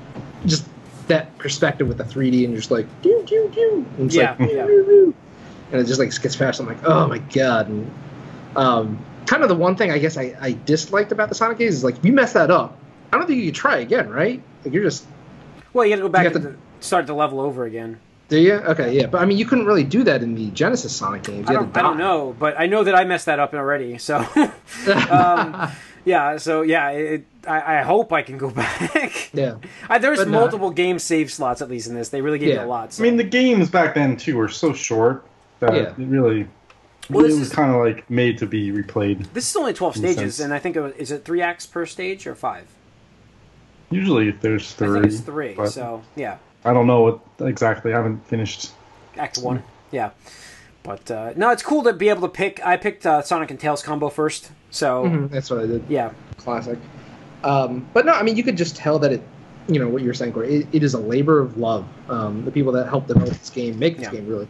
[0.46, 0.66] just
[1.08, 3.86] that perspective with the 3D and just like doo doo doo.
[3.96, 4.66] And it's Yeah, like, yeah.
[4.66, 5.14] "Doo, doo, doo."
[5.72, 6.60] and it just like gets fast.
[6.60, 7.68] I'm like, oh my god.
[7.68, 7.90] And
[8.56, 11.74] um, kind of the one thing I guess I, I disliked about the Sonic games
[11.74, 12.78] is like if you mess that up,
[13.12, 14.42] I don't think you can try again, right?
[14.64, 15.06] Like you're just
[15.72, 17.98] Well, you got to go back You have and to- start the level over again.
[18.28, 18.54] do you?
[18.54, 21.48] Okay, yeah, but I mean you couldn't really do that in the Genesis Sonic games.
[21.48, 23.96] I don't, I don't know, but I know that I messed that up already.
[23.98, 24.18] So,
[25.10, 25.70] um,
[26.04, 29.30] yeah, so yeah, it, I, I hope I can go back.
[29.32, 29.56] yeah,
[29.88, 30.40] I, there's But no.
[30.40, 32.08] multiple game save slots at least in this.
[32.10, 32.62] They really gave Yeah.
[32.62, 32.92] you a lot.
[32.92, 33.02] So.
[33.02, 35.26] I mean, the games back then too were so short
[35.60, 35.80] that Yeah.
[35.82, 36.46] it really,
[37.10, 39.32] Well, it was kind of like made to be replayed.
[39.32, 40.40] this is only 12 stages, sense.
[40.40, 42.66] and I think it was, is it three acts per stage or five?
[43.90, 44.92] Usually, there's I three.
[45.00, 45.56] think it's three.
[45.66, 47.92] So yeah, I don't know what exactly.
[47.92, 48.70] I haven't finished.
[49.16, 49.62] Act one.
[49.90, 50.10] Yeah,
[50.82, 52.64] but uh, no, it's cool to be able to pick.
[52.64, 55.84] I picked uh, Sonic and Tails combo first, so Mhm, that's what I did.
[55.88, 56.78] yeah, Classic.
[57.44, 59.22] Um, but no, I mean you could just tell that it,
[59.68, 60.56] you know, what you're saying, Corey.
[60.56, 61.86] It, it is a labor of love.
[62.10, 64.12] Um, the people that helped develop this game, make this Yeah.
[64.12, 64.48] game, really.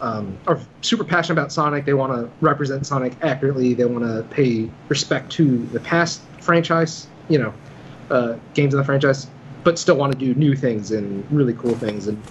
[0.00, 1.84] Um, are super passionate about Sonic.
[1.84, 3.74] They want to represent Sonic accurately.
[3.74, 7.54] They want to pay respect to the past franchise, you know,
[8.10, 9.26] uh, games in the franchise,
[9.62, 12.06] but still want to do new things and really cool things.
[12.06, 12.22] And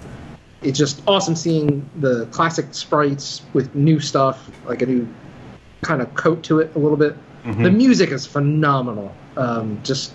[0.62, 5.08] it's just awesome seeing the classic sprites with new stuff, like a new
[5.82, 7.16] kind of coat to it a little bit.
[7.44, 7.64] Mhm.
[7.64, 9.14] The music is phenomenal.
[9.36, 10.14] Um, just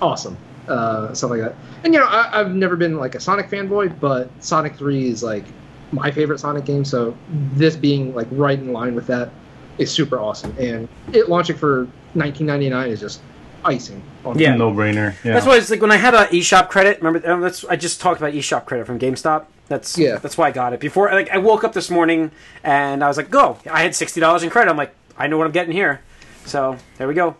[0.00, 0.36] awesome.
[0.68, 1.54] Uh, stuff like that.
[1.84, 5.22] And you know, I, I've never been like a Sonic fanboy, but Sonic Three is
[5.22, 5.44] like
[5.92, 6.84] my favorite Sonic game.
[6.84, 7.16] So
[7.54, 9.30] this being like right in line with that
[9.78, 10.54] is super awesome.
[10.58, 11.84] And it launching for
[12.14, 13.20] 1999 is just
[13.64, 14.02] icing.
[14.24, 14.54] On Yeah.
[14.56, 15.14] no brainer.
[15.24, 15.34] Yeah.
[15.34, 16.98] That's why it's like when I had a eShop credit.
[17.02, 19.44] Remember, um, that's I just talked about eShop credit from GameStop.
[19.68, 20.16] That's Yeah.
[20.18, 21.10] That's why I got it before.
[21.12, 22.30] Like I woke up this morning
[22.62, 24.70] and I was like, "Go!" I had sixty dollars in credit.
[24.70, 26.00] I'm like, I know what I'm getting here.
[26.44, 27.36] So there we go.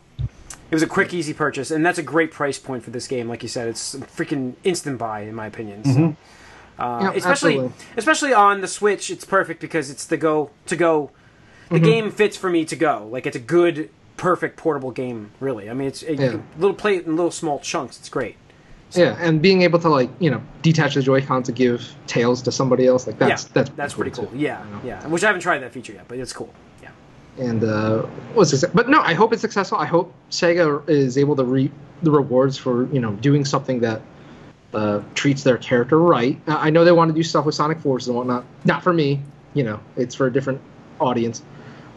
[0.70, 3.28] It was a quick, easy purchase, and that's a great price point for this game.
[3.28, 5.84] Like you said, it's a freaking instant buy, in my opinion.
[5.84, 6.16] So, Mhm.
[6.78, 7.72] uh, Yeah, especially, absolutely.
[7.98, 11.10] especially on the Switch, it's perfect because it's the go to go.
[11.68, 11.84] The Mm-hmm.
[11.84, 13.06] game fits for me to go.
[13.10, 13.90] Like it's a good,
[14.22, 15.30] perfect portable game.
[15.40, 16.30] Really, I mean, it's it, you Yeah.
[16.32, 17.98] can- little play it in little small chunks.
[17.98, 18.36] It's great.
[18.92, 22.52] Yeah, and being able to like you know detach the Joy-Cons to give tails to
[22.52, 24.26] somebody else, like that's yeah, that's that's pretty cool.
[24.26, 24.80] too, Yeah, you know?
[24.84, 25.06] yeah.
[25.08, 26.52] Which I haven't tried that feature yet, but it's cool.
[26.82, 26.90] Yeah.
[27.38, 28.04] and uh,
[28.34, 29.78] was success- but no, I hope it's successful.
[29.78, 34.02] I hope Sega is able to reap the rewards for you know doing something that
[34.74, 36.38] uh, treats their character right.
[36.46, 38.44] Uh, I know they want to do stuff with Sonic Forces and whatnot.
[38.66, 39.20] Not for me,
[39.54, 40.60] you know, it's for a different
[41.00, 41.42] audience.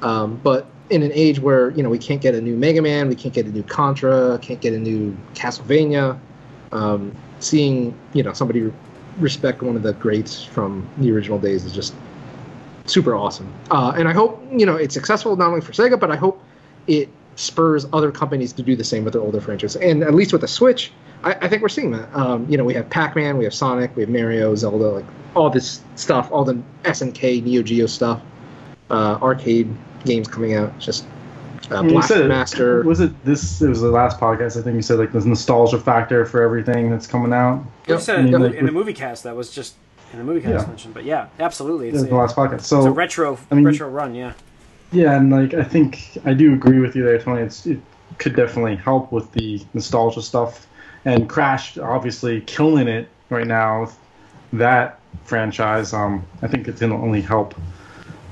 [0.01, 3.09] Um, but in an age where you know we can't get a new Mega Man,
[3.09, 6.19] we can't get a new Contra, can't get a new Castlevania,
[6.71, 8.71] um, seeing you know somebody
[9.19, 11.95] respect one of the greats from the original days is just
[12.85, 13.51] super awesome.
[13.71, 16.43] Uh, and I hope you know it's successful not only for Sega, but I hope
[16.87, 19.81] it spurs other companies to do the same with their older franchises.
[19.81, 20.91] And at least with the Switch,
[21.23, 22.13] I, I think we're seeing that.
[22.15, 25.49] Um, you know, we have Pac-Man, we have Sonic, we have Mario, Zelda, like all
[25.49, 28.21] this stuff, all the SNK, Neo Geo stuff,
[28.89, 29.67] uh, arcade
[30.05, 30.77] games coming out.
[30.79, 31.05] Just
[31.71, 32.83] uh, You said- Master.
[32.83, 33.61] Was it this?
[33.61, 34.57] It was the last podcast.
[34.57, 37.63] I think you said like this nostalgia factor for everything that's coming out.
[37.87, 38.01] You Yep.
[38.01, 39.75] said I mean, in, the, like, in the movie cast that was just
[40.13, 40.69] in the movie cast Yeah.
[40.69, 42.53] mentioned, but yeah, absolutely, it's was a, the last podcast.
[42.55, 44.13] it's a So retro I mean- retro run.
[44.15, 44.33] Yeah.
[44.91, 47.41] yeah, and like I think I do agree with you there, Tony.
[47.41, 47.79] It's it
[48.19, 50.67] could definitely help with the nostalgia stuff.
[51.03, 53.81] And Crash, obviously, killing it right now.
[53.81, 53.97] with
[54.53, 57.55] That franchise, um, I think it's gonna only help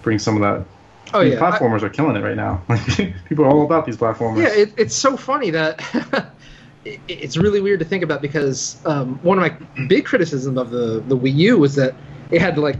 [0.04, 0.66] bring some of that.
[1.13, 2.62] Oh These yeah, I- platformers are killing it right now.
[3.30, 4.38] People are all about these platformers.
[4.38, 5.82] Yeah, it, it's so funny that
[6.86, 10.69] it, it's really weird to think about because um, one of my big criticisms of
[10.69, 11.95] the the Wii U was that
[12.32, 12.78] it had like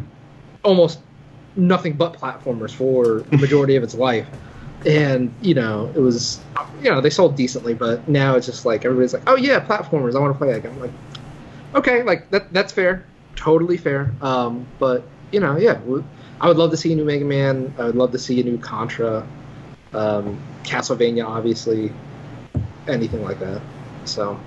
[0.63, 0.99] almost
[1.55, 4.27] nothing but platformers for the majority of its life,
[4.85, 6.39] and you know it was
[6.81, 10.15] you know they sold decently, but now it's just like everybody's like, oh yeah, platformers,
[10.15, 10.71] I want to play that game.
[10.73, 10.91] I'm like,
[11.75, 14.11] okay, like that that's fair, totally fair.
[14.21, 15.79] Um, but you know, yeah,
[16.43, 17.73] I would love to see a new Mega Man.
[17.79, 19.25] I would love to see a new Contra
[19.93, 21.89] um, Castlevania, obviously,
[22.86, 23.62] anything like that.
[24.03, 24.38] So,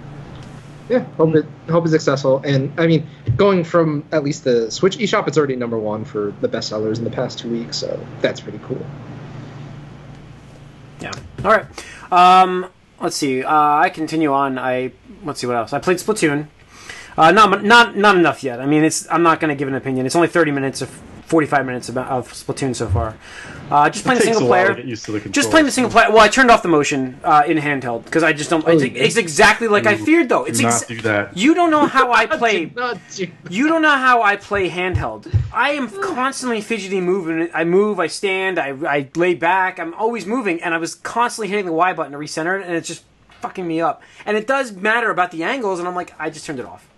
[0.90, 2.42] yeah, hope it hope it's successful.
[2.44, 6.34] And I mean, going from at least the Switch eShop, it's already number one for
[6.42, 7.78] the best sellers in the past two weeks.
[7.78, 8.84] So that's pretty cool.
[11.00, 11.12] Yeah.
[11.46, 11.64] All right.
[12.12, 12.66] Um,
[13.00, 13.42] let's see.
[13.42, 14.58] Uh, I continue on.
[14.58, 14.92] I
[15.24, 15.72] let's see what else.
[15.72, 16.48] I played Splatoon.
[17.16, 18.60] Uh, not not not enough yet.
[18.60, 19.10] I mean, it's.
[19.10, 20.04] I'm not going to give an opinion.
[20.04, 23.16] It's only 30 minutes of 45 minutes of, of Splatoon so far.
[23.70, 24.76] Uh, just playing the takes single a while player.
[24.76, 26.08] to get used to the Just playing the single player.
[26.08, 28.66] Well, I turned off the motion uh, in handheld because I just don't.
[28.68, 30.44] it's, it's exactly like I feared, though.
[30.44, 31.36] It's Do ex- not do that.
[31.36, 32.66] you don't know how I play.
[32.66, 35.32] Did not do- You don't know how I play handheld.
[35.52, 37.50] I am constantly fidgety moving.
[37.52, 39.78] I move, I stand, I, I lay back.
[39.80, 42.74] I'm always moving, and I was constantly hitting the Y button to recenter it, and
[42.76, 43.04] it's just
[43.40, 44.00] fucking me up.
[44.24, 46.88] And it does matter about the angles, and I'm like, I just turned it off.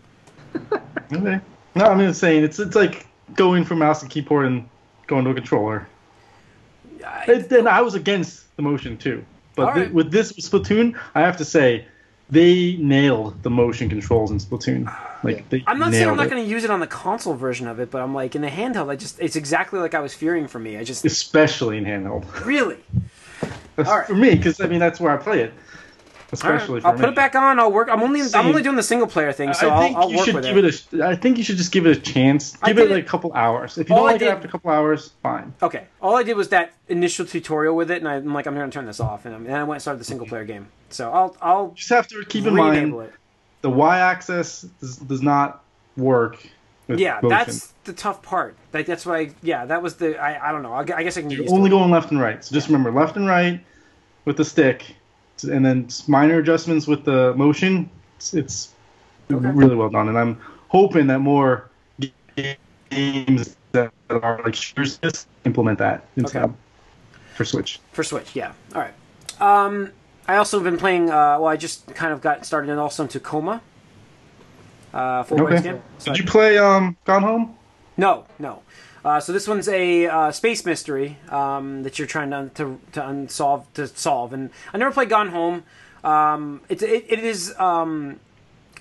[1.10, 1.40] Okay.
[1.74, 3.06] No, I'm just saying it's it's like
[3.38, 4.68] going from mouse and keyboard and
[5.06, 5.88] going to a controller.
[7.26, 9.24] It, then I was against the motion too,
[9.54, 9.92] but right.
[9.92, 11.86] with this Splatoon, I have to say
[12.28, 14.94] they nailed the motion controls in Splatoon.
[15.22, 17.66] Like they I'm not saying I'm not going to use it on the console version
[17.66, 18.90] of it, but I'm like in the handheld.
[18.90, 20.76] I just it's exactly like I was fearing for me.
[20.76, 22.44] I just especially in handheld.
[22.44, 22.78] really.
[23.78, 24.06] All right.
[24.06, 25.54] For me, because I mean that's where I play it.
[26.30, 27.58] All right, Especially for I'll put it back on.
[27.58, 27.88] I'll work.
[27.90, 30.16] I'm only I'm only doing the single player thing, so I think I'll, I'll you
[30.18, 30.64] work should with give it.
[30.66, 31.00] it.
[31.00, 31.06] a.
[31.08, 32.54] I think you should just give it a chance.
[32.58, 33.78] Give did it like a couple hours.
[33.78, 35.54] If you All don't like did- it after a couple hours, fine.
[35.62, 35.84] Okay.
[36.02, 38.74] All I did was that initial tutorial with it, and I'm like, I'm going to
[38.74, 40.68] turn this off, and, I'm, and I went and started the single player game.
[40.90, 43.14] So I'll I'll Just have to keep in re-enable mind it.
[43.62, 45.64] the y-axis does, does not
[45.96, 46.46] work.
[46.88, 47.28] With Yeah, motion.
[47.30, 48.54] that's the tough part.
[48.74, 49.18] Like that's why.
[49.18, 49.30] I.
[49.42, 50.18] Yeah, that was the.
[50.18, 50.72] I, I don't know.
[50.74, 51.78] I, I guess I can You're only to it.
[51.78, 52.42] going left and right.
[52.44, 53.60] So just remember left and right
[54.26, 54.84] with the stick,
[55.44, 57.88] and then minor adjustments with the motion.
[58.16, 58.74] It's, it's
[59.30, 59.46] Okay.
[59.50, 61.68] really well done, and I'm hoping that more
[62.90, 66.44] games that are like shooters just implement that Okay.
[67.34, 67.78] for Switch.
[67.92, 68.34] for Switch.
[68.34, 68.52] Yeah.
[68.74, 68.94] All right.
[69.40, 69.92] Um,
[70.26, 71.10] I also have been playing.
[71.10, 73.60] Uh, well, I just kind of got started in also in Tacoma.
[74.94, 75.60] Uh, full Okay.
[75.62, 75.82] game.
[75.98, 77.54] So Did I- you play um Gone Home?
[77.98, 78.62] No, no.
[79.04, 83.06] Uh, so this one's a uh, space mystery um, that you're trying to to, to
[83.08, 85.62] unsolve to solve, and I never played Gone Home.
[86.04, 88.18] Um, it, it, it is um,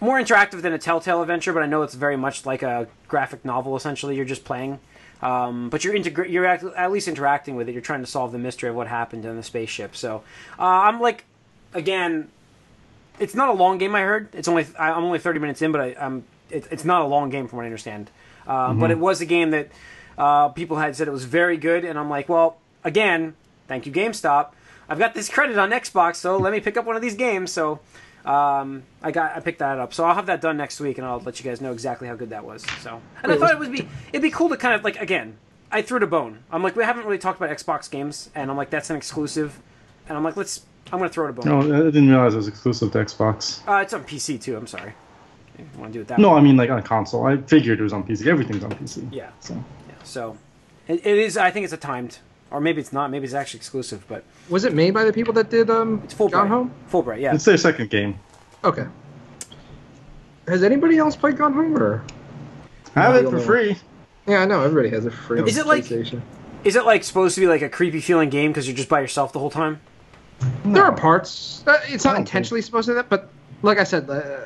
[0.02, 3.44] more interactive than a Telltale adventure, but I know it's very much like a graphic
[3.46, 3.76] novel.
[3.76, 4.80] Essentially, you're just playing,
[5.22, 7.74] um, but you're integra- you're act- at least interacting with it.
[7.74, 9.96] You're trying to solve the mystery of what happened in the spaceship.
[9.96, 10.24] So
[10.60, 11.26] uh, I'm like,
[11.74, 12.30] again,
[13.20, 13.94] it's not a long game.
[13.96, 16.86] I heard it's only I- I'm only 30 minutes in, but I, I'm it, it's
[16.86, 18.10] not a long game from what I understand.
[18.48, 19.68] Uh, But it was a game that
[20.18, 23.36] uh, people had said it was very good, and I'm like, well, again,
[23.68, 24.50] thank you GameStop.
[24.90, 27.52] I've got this credit on Xbox, so let me pick up one of these games.
[27.52, 27.80] So
[28.26, 29.94] um, I got I picked that up.
[29.94, 32.16] So I'll have that done next week, and I'll let you guys know exactly how
[32.16, 32.66] good that was.
[32.82, 35.38] So and I thought it would be it'd be cool to kind of like again.
[35.70, 36.40] I threw it a bone.
[36.50, 39.60] I'm like, we haven't really talked about Xbox games, and I'm like, that's an exclusive,
[40.08, 40.62] and I'm like, let's.
[40.94, 41.68] I'm gonna throw it a bone.
[41.70, 43.60] No, I didn't realize it was exclusive to Xbox.
[43.68, 44.56] Uh, it's on PC too.
[44.56, 44.94] I'm sorry.
[45.60, 46.38] You want to do it that No, way?
[46.38, 47.26] I mean like on console.
[47.28, 48.28] I figured it was on PC.
[48.28, 49.10] Everything's on PC.
[49.12, 49.32] Yeah.
[49.42, 49.62] So.
[50.08, 50.38] So
[50.88, 51.38] it, it is.
[51.38, 52.20] I think it's a timed,
[52.52, 53.12] or maybe it's not.
[53.12, 56.14] Maybe it's actually exclusive, but Was it made by the people that did um it's
[56.14, 56.32] Fulbright.
[56.32, 56.72] Gone Home?
[56.92, 57.20] Fulbright.
[57.22, 57.34] Yeah.
[57.36, 58.18] it's their second game.
[58.64, 58.86] Okay.
[60.48, 62.04] Has anybody else played Gone Home or?
[62.96, 63.78] I Have it for only free.
[64.28, 65.42] Yeah, I know everybody has it for free.
[65.42, 66.22] on Is it like- PlayStation.
[66.64, 69.00] Is it like supposed to be like a creepy feeling game because you're just by
[69.00, 69.80] yourself the whole time?
[70.66, 71.64] There are parts.
[71.68, 73.30] Uh, it's not don't intentionally supposed to do that, but
[73.62, 74.40] like I said, uh,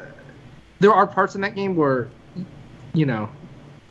[0.79, 2.09] there are parts in that game where,
[2.93, 3.29] you know,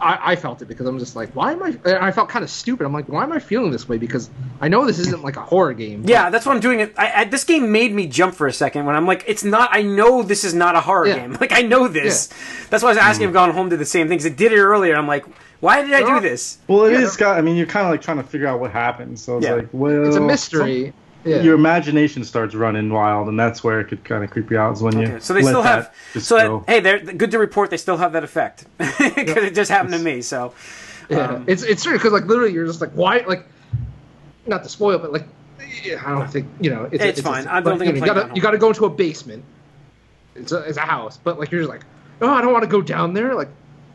[0.01, 1.77] I, I felt it because I'm just like, why am I?
[1.85, 2.85] I felt kind of stupid.
[2.87, 3.99] I'm like, why am I feeling this way?
[3.99, 6.03] Because I know this isn't like a horror game.
[6.07, 6.81] Yeah, that's what I'm doing.
[6.81, 6.95] It.
[6.97, 9.71] I, I, this game made me jump for a second when I'm like, it's not.
[9.73, 11.19] I know this is not a horror Yeah.
[11.21, 11.31] game.
[11.41, 12.29] Like I know this.
[12.69, 13.35] That's why I was asking if mm.
[13.35, 14.25] Gone Home did the same things.
[14.25, 14.95] It did it earlier.
[14.95, 15.25] I'm like,
[15.61, 16.59] why did I do this?
[16.69, 17.39] Well, it Yeah, is got.
[17.39, 19.19] I mean, you're kind of like trying to figure out what happened.
[19.19, 19.55] So it's Yeah.
[19.55, 20.93] like, well, it's a mystery.
[21.23, 21.43] Some- yeah.
[21.43, 24.73] Your imagination starts running wild, and that's where it could kind of creep you out.
[24.73, 25.95] Is when you so they let still have.
[26.19, 27.71] So that, hey, they're good to report.
[27.71, 30.23] They still have that effect because it just happened to me.
[30.23, 30.55] So
[31.11, 33.47] Yeah, Um, it's it's true because like literally you're just like why like,
[34.47, 35.27] not to spoil, but like,
[35.85, 37.47] yeah, I don't think you know it's, It's a, fine.
[37.47, 39.45] I don't like, think you, know, you gotta you gotta go into a basement.
[40.35, 41.83] It's a it's a house, but like you're just like,
[42.23, 43.35] oh, I don't want to go down there.
[43.35, 43.49] Like,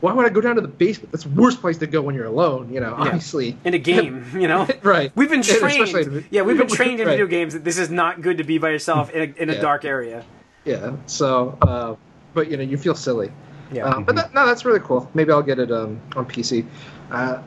[0.05, 1.11] why would I go down to the basement?
[1.11, 2.71] That's the worst place to go when you're alone.
[2.71, 3.57] You know, obviously.
[3.65, 5.11] in a game, you know, Right.
[5.15, 6.13] We've been Yeah, especially trained.
[6.17, 7.13] in- Yeah, we've been trained in Right.
[7.13, 9.53] video games that this is not good to be by yourself in a, in a
[9.55, 9.61] Yeah.
[9.61, 10.23] dark area.
[10.63, 10.95] Yeah.
[11.07, 11.95] So, uh,
[12.33, 13.31] but you know, you feel silly.
[13.71, 13.85] Yeah.
[13.85, 15.09] Um, but that, no, that's really cool.
[15.15, 16.65] Maybe I'll get it um, on PC
[17.11, 17.41] uh,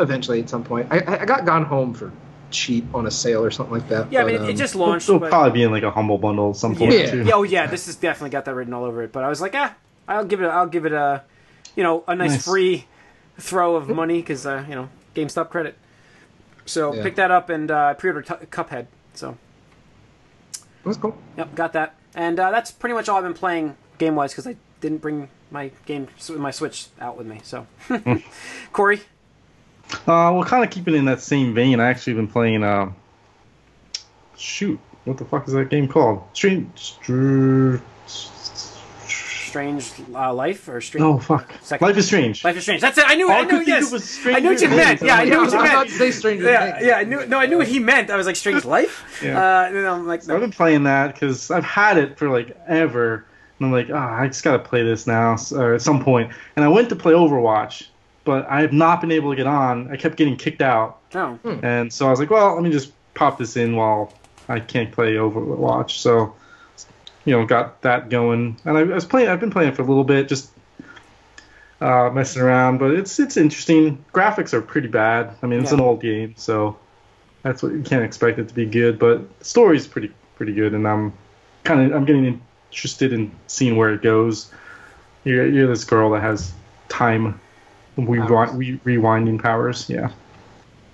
[0.00, 0.88] eventually at some point.
[0.90, 2.12] I, I- I got Gone Home for
[2.50, 4.10] cheap on a sale or something like that.
[4.10, 5.08] yeah, I but, mean, it um, just It'll, launched.
[5.08, 7.10] it'll but- probably be in like a humble bundle at some point yeah.
[7.10, 7.22] too.
[7.24, 9.12] yeah, oh yeah, this has definitely got that written all over it.
[9.12, 9.74] But I was like, ah,
[10.06, 10.46] I'll give it.
[10.46, 11.22] I'll give it a,
[11.76, 12.44] you know, a nice, Nice.
[12.44, 12.86] free
[13.38, 15.76] throw of money because uh, you know, GameStop credit.
[16.66, 17.02] So Yeah.
[17.02, 18.86] pick that up and uh, pre-order t- Cuphead.
[19.14, 19.36] So
[20.84, 21.16] That's cool.
[21.36, 21.94] yep, got that.
[22.14, 25.28] And uh, that's pretty much all I've been playing game wise because I didn't bring
[25.50, 27.40] my game my Switch out with me.
[27.42, 27.66] So,
[28.72, 29.00] Corey,
[30.06, 32.62] Uh, well, kind of keeping in that same vein, I actually been playing.
[32.64, 32.92] Uh,
[34.36, 36.22] shoot, what the fuck is that game called?
[36.32, 36.70] Stream.
[36.76, 37.76] Str-
[39.58, 41.02] Strange uh, Life or Strange.
[41.04, 41.52] Oh fuck!
[41.62, 42.44] Second- Life is strange.
[42.44, 42.80] Life is Strange.
[42.80, 43.04] That's it.
[43.08, 43.26] I knew.
[43.28, 43.48] All I I knew.
[43.50, 43.86] could think Yes.
[43.86, 45.02] of was I knew what you meant.
[45.02, 45.88] Yeah, I knew what you I was about meant.
[45.88, 46.86] to say Stranger Yeah, Things.
[46.86, 46.94] yeah.
[46.98, 47.26] I knew.
[47.26, 48.10] No, I knew what he meant.
[48.10, 49.04] I was like Strange Life.
[49.22, 49.36] Yeah.
[49.36, 52.28] Uh, and then I'm like, So I've been playing that because I've had it for
[52.30, 53.24] like ever,
[53.58, 56.32] and I'm like, ah, I just gotta play this now so, at some point.
[56.54, 57.88] And I went to play Overwatch,
[58.22, 59.90] but I have not been able to get on.
[59.90, 61.36] I kept getting kicked out, no.
[61.64, 64.12] and so I was like, well, let me just pop this in while
[64.48, 65.90] I can't play Overwatch.
[65.98, 66.32] So,
[67.28, 69.28] you know, got that going, and I, I was playing.
[69.28, 70.50] I've been playing for a little bit, just
[71.82, 74.02] uh, messing around, but it's it's interesting.
[74.14, 75.36] Graphics are pretty bad.
[75.42, 76.78] I mean, it's an old game, so
[77.42, 78.98] that's what you can't expect it to be good.
[78.98, 81.12] But the story's pretty pretty good, and I'm
[81.64, 84.50] kind of I'm getting interested in seeing where it goes.
[85.24, 86.50] You're, you're this girl that has
[86.88, 87.38] time
[87.98, 89.90] rewind, re- rewinding powers.
[89.90, 90.10] Yeah.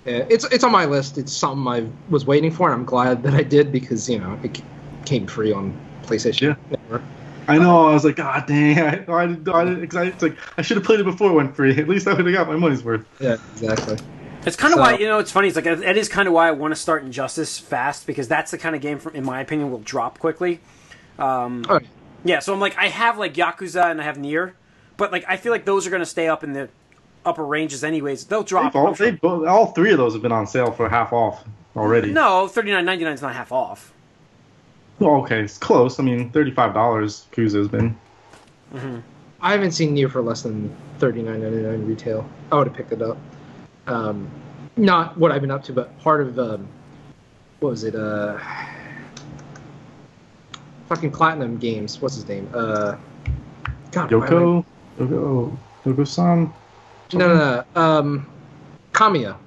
[0.05, 1.17] Yeah, it's it's on my list.
[1.17, 4.37] It's something I was waiting for, and I'm glad that I did because you know
[4.43, 4.61] it
[5.05, 5.73] came free on
[6.05, 6.41] PlayStation.
[6.41, 6.55] Yeah.
[6.71, 7.01] Network.
[7.47, 7.87] I know.
[7.87, 8.79] I was like, God dang!
[8.79, 11.55] I, I, I, 'cause I, it's like I should have played it before it went
[11.55, 11.75] free.
[11.77, 13.05] At least I would have got my money's worth.
[13.19, 13.97] Yeah, exactly.
[14.45, 15.47] It's kind of So- why you know it's funny.
[15.47, 18.51] It's like it is kind of why I want to start Injustice fast because that's
[18.51, 20.59] the kind of game, from, in my opinion, will drop quickly.
[21.19, 21.79] Um, Oh,
[22.23, 24.55] yeah, so I'm like I have like Yakuza and I have Nier,
[24.97, 26.69] but like I feel like those are going to stay up in the
[27.25, 28.25] upper ranges anyways.
[28.25, 28.73] They'll drop.
[28.73, 31.13] They've all, sure- they both, all three of those have been on sale for half
[31.13, 31.43] off
[31.75, 32.11] already.
[32.11, 33.93] No, thirty nine ninety nine is not half off.
[34.99, 35.99] Well, okay, it's close.
[35.99, 37.27] I mean, thirty-five dollars.
[37.31, 37.95] Kuza's been.
[39.41, 42.27] I haven't seen Nier for less than thirty nine ninety nine retail.
[42.51, 43.17] I would have picked it up.
[43.87, 44.29] Um,
[44.77, 46.67] not what I've been up to, but part of um,
[47.59, 47.95] what was it?
[47.95, 48.39] Uh,
[50.87, 52.01] fucking Platinum Games.
[52.01, 52.49] What's his name?
[52.53, 52.95] Uh,
[53.91, 54.65] God, why am Yoko,
[54.99, 56.53] Yoko, Yoko-san.
[57.13, 57.81] No, no, no.
[57.81, 58.27] Um,
[58.93, 59.37] Kamiya.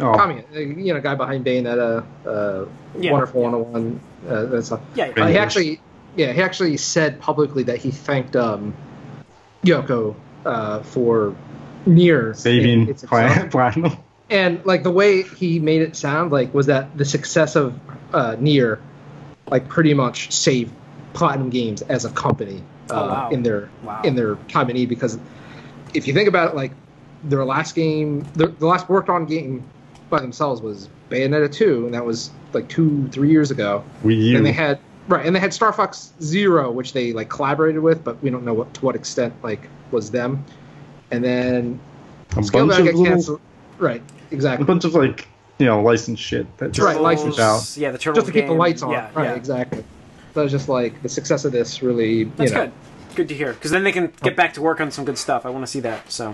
[0.00, 0.44] Oh, Kamiya.
[0.54, 2.04] uh, You know, guy behind Bayonetta.
[2.26, 2.66] Uh,
[2.98, 3.12] Yeah.
[3.12, 4.00] Wonderful 101.
[4.28, 4.80] Uh, that stuff.
[4.94, 5.80] Yeah, Uh, he actually,
[6.16, 8.74] yeah, he actually said publicly that he thanked um,
[9.64, 11.34] Yoko uh, for
[11.86, 13.92] Nier saving its platinum.
[14.30, 17.78] and like the way he made it sound like was that the success of
[18.12, 18.80] uh, Nier,
[19.50, 20.72] like pretty much saved
[21.12, 23.28] Platinum Games as a company uh, Oh, wow.
[23.30, 24.00] in their Wow.
[24.02, 25.18] in their time of need because
[25.94, 26.72] if you think about it, like
[27.22, 29.62] their last game, the, the last worked on game
[30.14, 33.84] by themselves was Bayonetta 2, and that was like two, three years ago.
[34.04, 34.36] Wii U.
[34.36, 38.04] And they had right, and they had Star Fox Zero, which they like collaborated with,
[38.04, 40.44] but we don't know what to what extent like was them.
[41.10, 41.80] And then
[42.30, 43.40] a Scalebound bunch of got little, canceled.
[43.78, 44.62] Right, exactly.
[44.62, 45.26] a bunch of like
[45.58, 47.38] you know licensed shit that just Right, licensed.
[47.38, 47.76] out.
[47.76, 48.92] Yeah, the Turtles Just to keep the lights on.
[48.92, 49.34] Yeah, right, yeah.
[49.34, 49.84] exactly.
[50.34, 52.72] So it's just like the success of this really, That's you know, good.
[53.14, 53.52] Good to hear.
[53.52, 55.46] Because then they can get back to work on some good stuff.
[55.46, 56.10] I want to see that.
[56.10, 56.30] So,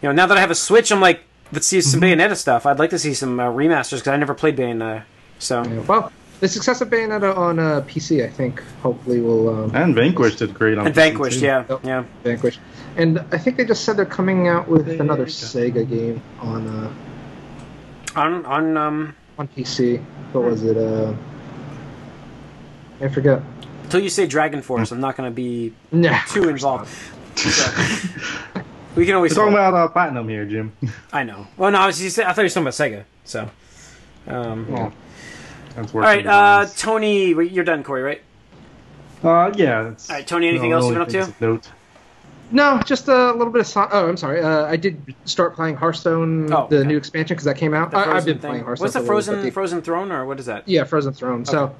[0.00, 1.20] you know, now that I have a Switch, I'm like,
[1.54, 2.20] let's see some Mm-hmm.
[2.20, 2.66] Bayonetta stuff.
[2.66, 5.04] I'd like to see some uh, remasters because I never played Bayonetta.
[5.38, 9.74] So, Yeah, Well, the success of Bayonetta on uh, PC, I think, hopefully will um,
[9.74, 11.46] And Vanquish did great on and PC, Vanquish, too.
[11.46, 11.80] yeah, Yep.
[11.84, 12.04] yeah.
[12.22, 12.58] vanquish.
[12.96, 15.00] And I think they just said they're coming out with Sega.
[15.00, 16.92] another Sega game on uh,
[18.20, 20.00] On on um, on PC.
[20.32, 20.76] What was it?
[20.76, 21.12] Uh,
[23.00, 23.42] I forget.
[23.82, 26.88] until you say Dragon Force, I'm not going to be Nah, too involved.
[28.96, 29.68] we can always We're talking talk.
[29.70, 30.72] about uh, platinum here, Jim.
[31.12, 31.46] I know.
[31.56, 32.00] Well, no, I was.
[32.00, 33.04] you I thought you were talking about Sega.
[33.24, 33.50] So,
[34.26, 34.92] um, Well,
[35.74, 38.22] that's all right, uh, Tony, you're done, Corey, right?
[39.24, 39.82] uh, yeah.
[39.84, 41.34] That's, All right, Tony, anything else you've been up to?
[41.40, 41.70] Note.
[42.50, 43.66] No, just a little bit of.
[43.66, 44.40] Son- oh, I'm sorry.
[44.42, 46.86] Uh, I did start playing Hearthstone, Oh, the okay.
[46.88, 47.94] new expansion, because that came out.
[47.94, 48.50] I, I've been thing.
[48.50, 48.84] playing Hearthstone.
[48.84, 50.68] What's the for a little Frozen the- Frozen Throne, or what is that?
[50.68, 51.44] Yeah, Frozen Throne.
[51.46, 51.74] So,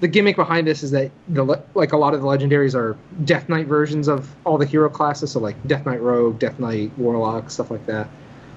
[0.00, 3.48] the gimmick behind this is that the like a lot of the legendaries are Death
[3.48, 5.32] Knight versions of all the hero classes.
[5.32, 8.08] So like Death Knight Rogue, Death Knight Warlock, stuff like that.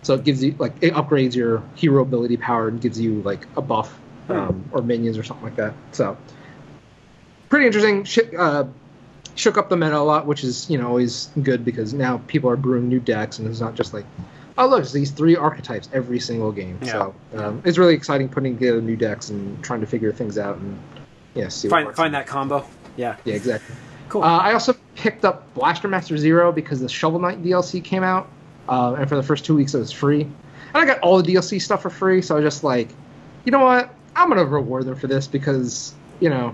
[0.04, 3.46] So it gives you like it upgrades your hero ability power and gives you like
[3.58, 5.74] a buff um, or minions or something like that.
[5.92, 6.18] So
[7.50, 8.06] pretty interesting.
[8.06, 8.66] Sh- uh,
[9.36, 12.50] shook up the meta a lot, which is you know always good because now people
[12.50, 14.06] are brewing new decks and it's not just like.
[14.56, 16.78] Oh look, it's these three archetypes every single game.
[16.86, 20.58] So um, it's really exciting putting together new decks and trying to figure things out
[20.58, 20.80] and
[21.36, 21.98] yeah, see Find works.
[21.98, 22.66] find that combo.
[22.98, 23.76] Yeah, Yeah, exactly.
[24.10, 24.24] cool.
[24.24, 28.28] Uh, I also picked up Blaster Master Zero because the Shovel Knight DLC came out,
[28.70, 30.22] uh, and for the first two weeks it was free.
[30.22, 30.32] And
[30.76, 32.90] I got all the DLC stuff for free, so I was just like,
[33.46, 33.94] you know what?
[34.16, 36.54] I'm gonna reward them for this because you know,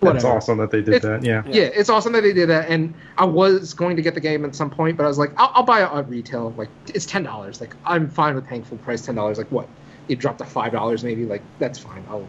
[0.00, 1.24] That's awesome that they did It's- that.
[1.26, 1.42] Yeah.
[1.46, 4.44] Yeah, it's awesome that they did that, and I was going to get the game
[4.44, 6.52] at some point, but I was like, I'll, I'll buy it at retail.
[6.56, 7.60] Like, it's ten dollars.
[7.60, 9.38] Like, I'm fine with paying full price ten dollars.
[9.38, 9.66] Like, what?
[10.08, 11.24] It dropped to five dollars, maybe.
[11.24, 12.04] Like, that's fine.
[12.08, 12.28] I'll,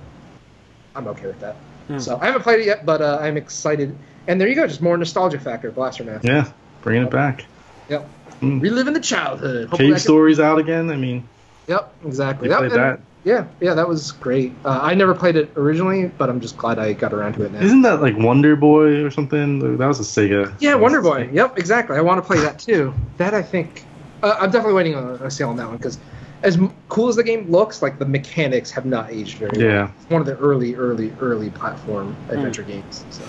[0.95, 1.58] I'm okay with that.
[1.90, 2.00] Hmm.
[2.00, 3.98] So I haven't played it yet, but uh, I'm excited.
[4.28, 6.28] And there you go, just more nostalgia factor, Blaster Master.
[6.28, 6.52] Yeah.
[6.82, 7.46] Bringing it back.
[7.90, 8.08] Yep.
[8.42, 8.62] Mm.
[8.62, 9.70] Reliving the childhood.
[9.70, 10.90] Hopefully Cave can- stories out again.
[10.90, 11.28] I mean,
[11.68, 12.50] Yep, exactly.
[12.50, 13.00] Yep, played and that.
[13.26, 14.54] Yeah, yeah, that was great.
[14.64, 17.52] Uh, I never played it originally, but I'm just glad I got around to it
[17.52, 17.60] now.
[17.60, 19.78] Isn't that like Wonder Boy or something?
[19.78, 20.56] That was a Sega.
[20.60, 21.30] yeah, Wonder Boy.
[21.34, 21.98] Yep, exactly.
[21.98, 22.94] I want to play that too.
[23.18, 23.84] That I think
[24.24, 26.00] uh, I'm definitely waiting on a sale on that one because
[26.44, 29.62] as cool as the game looks, like the mechanics have not aged very well.
[29.62, 29.92] Yeah.
[30.02, 33.06] It's one of the early, early, early platform adventure games.
[33.10, 33.24] So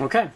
[0.00, 0.28] Okay.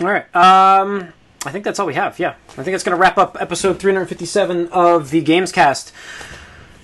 [0.00, 0.24] All right.
[0.34, 1.12] Um,
[1.44, 2.18] I think that's all we have.
[2.18, 2.34] Yeah.
[2.50, 5.90] I think that's going to wrap up episode 357 of the Gamecast.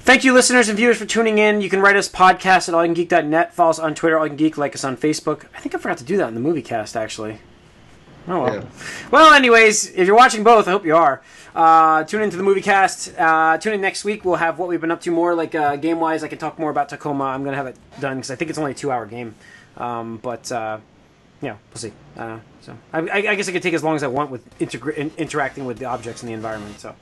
[0.00, 1.60] Thank you, listeners and viewers, for tuning in.
[1.60, 3.54] You can write us podcast at allyoucangeek.net.
[3.54, 4.56] Follow us on Twitter, allyoucangeek.
[4.56, 5.44] Like us on Facebook.
[5.54, 7.40] I think I forgot to do that in the movie cast, actually.
[8.28, 8.54] Oh, well.
[8.54, 8.64] Yeah.
[9.10, 11.22] Well, anyways, if you're watching both, I hope you are.
[11.54, 13.18] Uh, tune into the movie cast.
[13.18, 14.24] Uh, tune in next week.
[14.24, 16.22] We'll have what we've been up to more, like uh, game wise.
[16.22, 17.24] I can talk more about Tacoma.
[17.24, 19.34] I'm going to have it done because I think it's only a two hour game.
[19.76, 20.52] Um, but.
[20.52, 20.78] Uh,
[21.40, 21.92] yeah, we'll see.
[22.16, 24.58] Uh, so I, I, I guess I could take as long as I want with
[24.58, 26.80] integra- in, interacting with the objects in the environment.
[26.80, 26.94] So,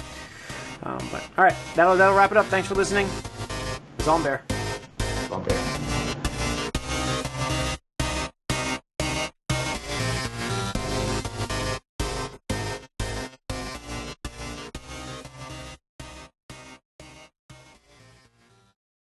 [0.83, 2.47] um, but all right, that'll that'll wrap it up.
[2.47, 3.09] Thanks for listening.
[3.99, 4.43] It's on Bear.
[5.29, 5.66] Bump it.